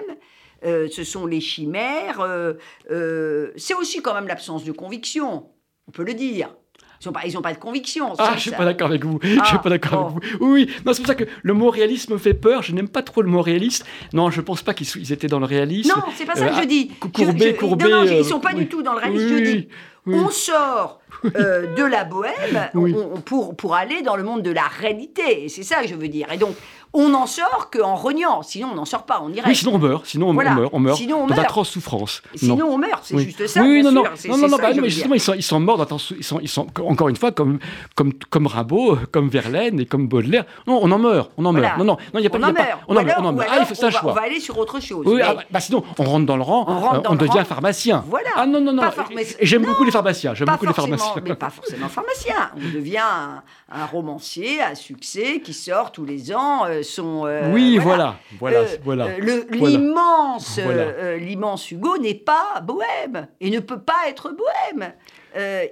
ce 0.63 1.05
sont 1.05 1.27
les 1.27 1.41
chimères 1.41 2.27
c'est 3.57 3.75
aussi 3.75 4.03
quand 4.03 4.15
même 4.15 4.29
l'absence 4.29 4.65
de 4.65 4.73
conviction 4.73 5.51
on 5.87 5.93
peut 5.93 6.05
le 6.05 6.15
dire 6.15 6.55
ils 7.05 7.09
n'ont 7.09 7.13
pas, 7.13 7.27
ils 7.27 7.39
ont 7.39 7.43
pas 7.43 7.53
de 7.53 7.59
conviction. 7.59 8.13
Ah, 8.19 8.33
je 8.37 8.41
suis 8.41 8.51
pas 8.51 8.65
d'accord 8.65 8.89
avec 8.89 9.05
vous. 9.05 9.19
je 9.23 9.29
suis 9.29 9.41
ah, 9.41 9.59
pas 9.59 9.71
d'accord 9.71 10.13
avec 10.13 10.39
vous. 10.39 10.47
Oui, 10.53 10.71
non, 10.85 10.93
c'est 10.93 11.03
pour 11.03 11.09
ça 11.09 11.15
que 11.15 11.25
le 11.43 11.55
mot 11.55 11.71
réalisme 11.71 12.15
me 12.15 12.19
fait 12.19 12.35
peur. 12.35 12.63
Je 12.63 12.73
n'aime 12.73 12.89
pas 12.89 13.03
trop 13.03 13.23
le 13.23 13.29
mot 13.29 13.43
réaliste. 13.43 13.85
Non, 14.13 14.31
je 14.31 14.41
pense 14.41 14.63
pas 14.63 14.75
qu'ils 14.75 15.13
étaient 15.13 15.27
dans 15.27 15.41
le 15.41 15.47
réalisme. 15.47 15.93
Non, 15.95 16.03
c'est 16.15 16.25
pas 16.25 16.35
ça 16.35 16.49
que 16.49 16.55
je 16.55 16.61
euh, 16.61 16.67
dis. 16.67 16.89
Courbet, 16.89 17.55
Courbet. 17.55 17.89
Non, 17.89 18.05
non, 18.05 18.13
ils 18.13 18.25
sont 18.25 18.41
pas 18.41 18.55
du 18.55 18.67
tout 18.67 18.83
dans 18.83 18.93
le 18.95 19.01
réalisme. 19.01 19.29
je 19.29 19.45
dis, 19.45 19.69
on 20.07 20.31
sort 20.31 21.01
euh, 21.25 21.75
de 21.75 21.85
la 21.85 22.05
bohème 22.05 22.71
pour, 23.25 23.57
pour 23.57 23.75
aller 23.75 24.03
dans 24.03 24.17
le 24.17 24.23
monde 24.23 24.43
de 24.43 24.51
la 24.51 24.67
réalité. 24.67 25.49
C'est 25.49 25.63
ça 25.63 25.83
que 25.83 25.89
je 25.89 25.95
veux 25.95 26.09
dire. 26.09 26.31
Et 26.33 26.37
donc, 26.37 26.55
on 26.95 27.09
n'en 27.09 27.27
sort 27.27 27.71
qu'en 27.73 27.97
reniant. 27.97 28.43
Sinon, 28.43 28.69
on 28.73 28.75
n'en 28.77 28.85
sort 28.85 29.05
pas, 29.05 29.21
on 29.23 29.31
irait. 29.33 29.49
Oui, 29.49 29.57
sinon 29.57 29.75
on 29.75 29.79
meurt. 29.79 30.07
Sinon, 30.07 30.29
on, 30.29 30.33
meurt. 30.33 30.71
On 30.73 30.79
meurt. 30.79 30.97
Sinon, 30.97 31.23
on 31.23 31.27
meurt. 31.27 31.41
D'atroces 31.41 31.71
souffrances. 31.71 32.23
Sinon, 32.37 32.67
on 32.67 32.79
meurt. 32.79 33.01
C'est 33.03 33.19
juste 33.19 33.47
ça. 33.49 33.63
Oui, 33.63 33.83
non, 33.83 33.91
non, 33.91 34.05
non, 34.05 34.39
non, 34.39 34.49
non, 34.49 34.57
bah, 34.57 34.71
mais 34.81 34.89
justement, 34.89 35.15
ils 35.15 35.21
sont, 35.21 35.35
ils 35.35 35.43
sont 35.43 35.59
morts 35.59 35.85
ils 36.17 36.25
sont, 36.25 36.39
ils 36.41 36.49
sont, 36.49 36.67
encore 36.81 37.09
une 37.09 37.17
fois, 37.17 37.33
comme, 37.33 37.59
comme, 37.97 38.13
comme 38.31 38.47
Rimbaud, 38.47 38.99
comme 39.11 39.29
Verlaine 39.29 39.81
et 39.81 39.87
comme 39.87 40.07
Baudelaire. 40.07 40.45
Non, 40.69 40.79
on 40.83 40.91
en 40.93 40.99
meurt. 40.99 41.33
On 41.37 41.45
en 41.45 41.53
meurt. 41.53 41.77
Non, 41.79 41.85
non, 41.85 41.97
non, 42.15 42.21
il 42.21 42.21
n'y 42.21 42.27
a 42.29 42.31
pas. 42.31 42.39
On 42.39 42.43
en 42.45 42.53
meurt. 42.53 42.81
On 42.87 42.97
en 42.97 43.05
meurt. 43.05 43.19
On 43.21 43.25
en 43.25 43.33
meurt. 43.33 43.49
Ah, 43.51 43.57
il 43.61 43.67
faut 43.67 43.75
ça 43.75 43.91
choix. 43.91 44.13
On 44.13 44.15
va 44.15 44.23
aller 44.23 44.39
sur 44.39 44.57
autre 44.57 44.81
chose. 44.81 45.05
Oui, 45.05 45.21
ah, 45.23 45.37
bah, 45.51 45.61
sinon, 45.61 45.83
on 45.99 46.05
rentre 46.05 46.27
dans 46.27 46.37
le 46.37 46.43
rang. 46.43 47.03
On 47.09 47.17
devient 47.17 47.45
pharmacien. 47.45 48.05
Voilà. 48.09 48.31
Ah 48.37 48.47
non, 48.47 48.61
non, 48.61 48.73
non. 48.73 48.83
J'aime 49.41 49.65
beaucoup 49.65 49.85
les 49.85 49.91
pharmaciens. 49.95 50.35
J'aime 50.35 50.49
beaucoup 50.49 50.67
les 50.67 50.73
pharmaciens. 50.73 51.15
Mais 51.25 51.35
pas 51.35 51.51
forcément 51.51 51.89
pharmacien. 51.89 52.51
On 52.57 52.75
devient 52.75 53.01
un 53.71 53.87
romancier 53.87 54.61
à 54.61 54.75
succès 54.75 55.41
qui 55.41 55.55
sort 55.55 55.93
tous 55.93 56.05
les 56.05 56.35
ans 56.35 56.67
son. 56.83 57.27
Oui, 57.53 57.79
voilà. 57.79 58.17
Voilà, 58.39 58.59
euh, 58.59 58.77
voilà. 58.83 59.07
Euh, 59.07 59.45
l'immense, 59.51 60.59
euh, 60.59 61.17
l'immense 61.17 61.71
Hugo 61.71 61.99
n'est 61.99 62.15
pas 62.15 62.61
bohème 62.63 63.29
et 63.41 63.51
ne 63.51 63.61
peut 63.61 63.81
pas 63.81 64.09
être 64.09 64.31
bohème. 64.31 64.93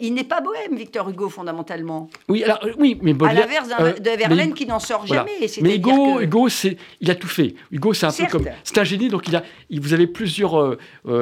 Il 0.00 0.14
n'est 0.14 0.24
pas 0.24 0.40
bohème, 0.40 0.76
Victor 0.76 1.08
Hugo, 1.08 1.28
fondamentalement. 1.28 2.08
Oui, 2.28 2.42
alors, 2.44 2.60
oui 2.78 2.98
mais 3.02 3.14
Baudelaire, 3.14 3.44
À 3.44 3.46
l'inverse 3.46 4.00
de 4.00 4.10
Verlaine 4.10 4.54
qui 4.54 4.66
n'en 4.66 4.80
sort 4.80 5.06
jamais. 5.06 5.32
Mais 5.60 5.76
Hugo, 5.76 6.20
Hugo 6.20 6.48
c'est, 6.48 6.76
il 7.00 7.10
a 7.10 7.14
tout 7.14 7.28
fait. 7.28 7.54
Hugo, 7.70 7.92
c'est 7.94 8.06
un 8.06 8.12
peu 8.12 8.26
comme. 8.26 8.46
C'est 8.64 8.78
un 8.78 8.84
génie, 8.84 9.08
donc 9.08 9.28
il 9.28 9.36
a, 9.36 9.42
vous 9.70 9.92
avez 9.92 10.06
plusieurs. 10.06 10.76
vous 11.04 11.12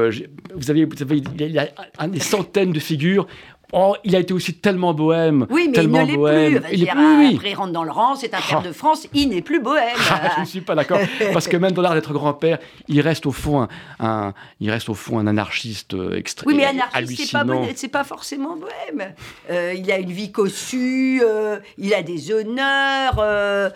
avez, 0.71 0.85
vous 0.85 1.03
avez, 1.03 1.17
il 1.39 1.59
a 1.59 2.09
des 2.09 2.21
centaines 2.21 2.73
de 2.73 2.81
figures. 2.81 3.27
Oh, 3.73 3.97
il 4.05 4.17
a 4.17 4.19
été 4.19 4.35
aussi 4.35 4.55
tellement 4.55 4.95
bohème. 4.95 5.47
Oui, 5.51 5.67
mais 5.69 5.75
tellement 5.75 6.01
il 6.01 6.07
ne 6.07 6.11
l'est 6.11 6.17
bohème. 6.17 6.61
plus. 6.61 6.75
Il 6.75 6.83
est 6.83 6.91
plus, 6.91 7.35
Après, 7.35 7.51
il 7.51 7.55
rentre 7.55 7.73
dans 7.73 7.85
le 7.85 7.91
rang, 7.91 8.17
c'est 8.17 8.35
un 8.35 8.41
père 8.41 8.61
ah. 8.63 8.67
de 8.67 8.73
France, 8.73 9.07
il 9.13 9.29
n'est 9.29 9.43
plus 9.43 9.61
bohème. 9.61 9.81
Ah, 10.13 10.33
je 10.37 10.41
ne 10.41 10.47
suis 10.47 10.61
pas 10.61 10.75
d'accord. 10.75 10.99
Parce 11.33 11.47
que 11.47 11.57
même 11.57 11.73
dans 11.73 11.83
l'art 11.83 11.95
d'être 11.95 12.13
grand-père, 12.13 12.59
il 12.89 13.01
reste 13.01 13.27
au 13.27 13.33
fond 13.33 13.69
un, 14.01 14.35
il 14.59 14.71
reste 14.71 14.89
au 14.89 14.95
fond 14.95 15.19
un 15.19 15.27
anarchiste 15.27 15.95
extrêmement 16.15 16.57
Oui, 16.57 16.63
mais 16.63 16.67
anarchiste, 16.67 17.37
c'est 17.77 17.89
pas, 17.89 18.01
pas 18.01 18.05
forcément 18.05 18.57
bohème. 18.57 19.13
Euh, 19.51 19.75
il 19.77 19.91
a 19.91 19.99
une 19.99 20.11
vie 20.11 20.33
cossue, 20.33 21.23
euh, 21.25 21.59
il 21.79 21.95
a 21.95 22.03
des 22.03 22.33
honneurs, 22.33 23.17
euh, 23.19 23.71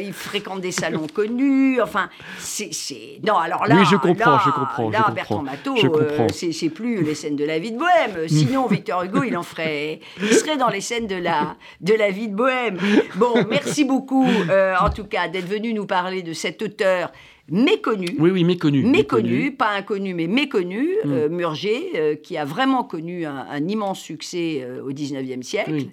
il 0.00 0.12
fréquente 0.12 0.60
des 0.60 0.72
salons 0.72 1.06
connus. 1.14 1.80
Enfin, 1.80 2.08
c'est. 2.38 2.70
Non, 3.26 3.36
alors 3.36 3.66
là. 3.66 3.76
Oui, 3.76 3.84
je 3.90 3.96
comprends, 3.96 4.38
je 4.38 4.50
comprends. 4.50 4.90
Là, 4.90 5.10
Bertrand 5.14 5.42
Matteau, 5.42 5.74
c'est 6.30 6.68
plus 6.68 7.02
les 7.02 7.14
scènes 7.14 7.36
de 7.36 7.44
la 7.44 7.58
vie 7.58 7.72
de 7.72 7.78
bohème. 7.78 8.28
Sinon, 8.28 8.66
Victor 8.66 9.03
Hugo, 9.04 9.22
il 9.24 9.36
en 9.36 9.42
ferait, 9.42 10.00
il 10.20 10.28
serait 10.28 10.56
dans 10.56 10.68
les 10.68 10.80
scènes 10.80 11.06
de 11.06 11.16
la, 11.16 11.56
de 11.80 11.94
la 11.94 12.10
vie 12.10 12.28
de 12.28 12.34
Bohème. 12.34 12.78
Bon, 13.16 13.44
merci 13.48 13.84
beaucoup, 13.84 14.26
euh, 14.50 14.74
en 14.80 14.90
tout 14.90 15.04
cas, 15.04 15.28
d'être 15.28 15.46
venu 15.48 15.72
nous 15.72 15.86
parler 15.86 16.22
de 16.22 16.32
cet 16.32 16.62
auteur 16.62 17.12
méconnu. 17.48 18.08
Oui, 18.18 18.30
oui, 18.30 18.44
méconnu. 18.44 18.84
Méconnu, 18.84 19.52
pas 19.52 19.70
inconnu, 19.70 20.14
mais 20.14 20.26
méconnu, 20.26 20.88
mm. 21.04 21.12
euh, 21.12 21.28
Murger, 21.28 21.90
euh, 21.94 22.14
qui 22.16 22.36
a 22.36 22.44
vraiment 22.44 22.84
connu 22.84 23.26
un, 23.26 23.68
immense 23.68 24.00
succès 24.00 24.66
au 24.84 24.92
XIXe 24.92 25.46
siècle. 25.46 25.86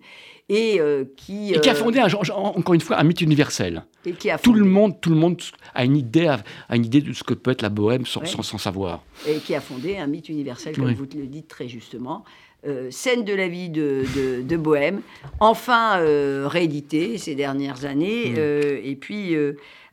Et, 0.54 0.82
qui, 1.15 1.54
et 1.54 1.62
qui 1.62 1.69
a 1.69 1.76
fondé, 1.76 2.02
encore 2.02 2.74
une 2.74 2.82
fois, 2.82 3.00
un 3.00 3.04
mythe 3.04 3.21
universel. 3.21 3.86
Et 4.06 4.12
qui 4.12 4.30
a 4.30 4.38
tout, 4.38 4.52
le 4.52 4.65
monde, 4.65 5.00
tout 5.00 5.12
le 5.12 5.15
monde 5.15 5.41
a 5.74 5.86
une, 5.86 5.95
idée, 5.95 6.28
a 6.28 6.76
une 6.76 6.86
idée 6.86 7.00
de 7.00 7.13
ce 7.13 7.24
que 7.24 7.34
peut 7.34 7.52
être 7.52 7.62
la 7.62 7.69
bohème 7.69 8.06
sans, 8.06 8.26
sans, 8.26 8.58
savoir. 8.58 9.02
Et 9.26 9.38
qui 9.38 9.56
a 9.56 9.62
fondé 9.62 9.97
un 9.97 10.08
mythe 10.08 10.28
universel, 10.28 10.76
comme 10.76 10.91
vous 10.93 11.08
le 11.15 11.28
dites 11.28 11.47
très 11.47 11.69
justement. 11.69 12.26
Euh, 12.67 12.91
scène 12.91 13.24
de 13.24 13.34
la 13.34 13.47
vie 13.47 13.69
de, 13.69 14.04
de, 14.43 14.58
Bohème, 14.58 15.02
enfin 15.39 15.97
euh, 15.97 16.47
réédité 16.47 17.17
ces 17.17 17.34
dernières 17.34 17.86
années, 17.86 18.30
mm. 18.30 18.36
euh, 18.38 18.80
et 18.84 18.95
puis 18.95 19.36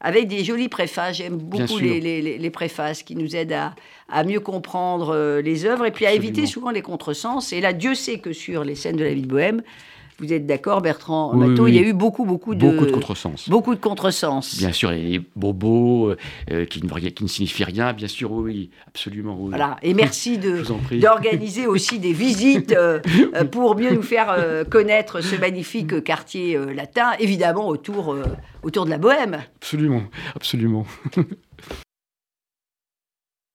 avec 0.02 0.28
des 0.28 0.44
jolis 0.44 0.68
préfaces. 0.68 1.16
J'aime 1.16 1.38
beaucoup 1.38 1.78
les, 1.78 1.98
les, 2.20 2.50
préfaces 2.50 3.02
qui 3.02 3.16
nous 3.16 3.36
aident 3.36 3.54
à, 3.54 3.74
à 4.10 4.22
mieux 4.22 4.40
comprendre 4.40 5.40
les 5.42 5.64
œuvres 5.64 5.86
et 5.86 5.92
puis 5.92 6.04
à 6.04 6.12
éviter 6.12 6.44
souvent 6.44 6.70
les 6.70 6.82
contresens. 6.82 7.54
Et 7.54 7.62
là, 7.62 7.72
Dieu 7.72 7.94
sait 7.94 8.18
que 8.18 8.34
sur 8.34 8.64
les 8.64 8.74
scènes 8.74 8.96
de 8.96 9.04
la 9.04 9.14
vie 9.14 9.22
de 9.22 9.28
Bohème, 9.28 9.62
vous 10.20 10.32
êtes 10.32 10.46
d'accord, 10.46 10.82
Bertrand 10.82 11.32
Il 11.68 11.74
y 11.74 11.78
a 11.78 11.82
eu 11.82 11.92
beaucoup, 11.92 12.24
beaucoup 12.24 12.56
de... 12.56 12.68
Beaucoup 12.68 12.86
de 12.86 12.90
contresens. 12.90 13.48
Beaucoup 13.48 13.74
de 13.74 13.80
contresens. 13.80 14.58
Bien 14.58 14.72
sûr, 14.72 14.90
les 14.90 15.20
bobos 15.36 16.14
euh, 16.50 16.64
qui, 16.64 16.84
ne, 16.84 17.08
qui 17.10 17.22
ne 17.22 17.28
signifient 17.28 17.64
rien, 17.64 17.92
bien 17.92 18.08
sûr, 18.08 18.32
oui, 18.32 18.70
absolument. 18.88 19.36
Voilà, 19.36 19.76
et 19.82 19.94
merci 19.94 20.38
d'organiser 20.92 21.68
aussi 21.68 22.00
des 22.00 22.12
visites 22.12 22.72
euh, 22.72 22.98
euh, 23.36 23.44
pour 23.44 23.76
mieux 23.76 23.94
nous 23.94 24.02
faire 24.02 24.64
connaître 24.68 25.20
ce 25.20 25.36
magnifique 25.36 26.02
quartier 26.02 26.58
latin, 26.74 27.12
évidemment 27.20 27.68
autour, 27.68 28.16
autour 28.62 28.84
de 28.86 28.90
la 28.90 28.98
Bohème. 28.98 29.38
Absolument, 29.56 30.02
absolument. 30.34 30.84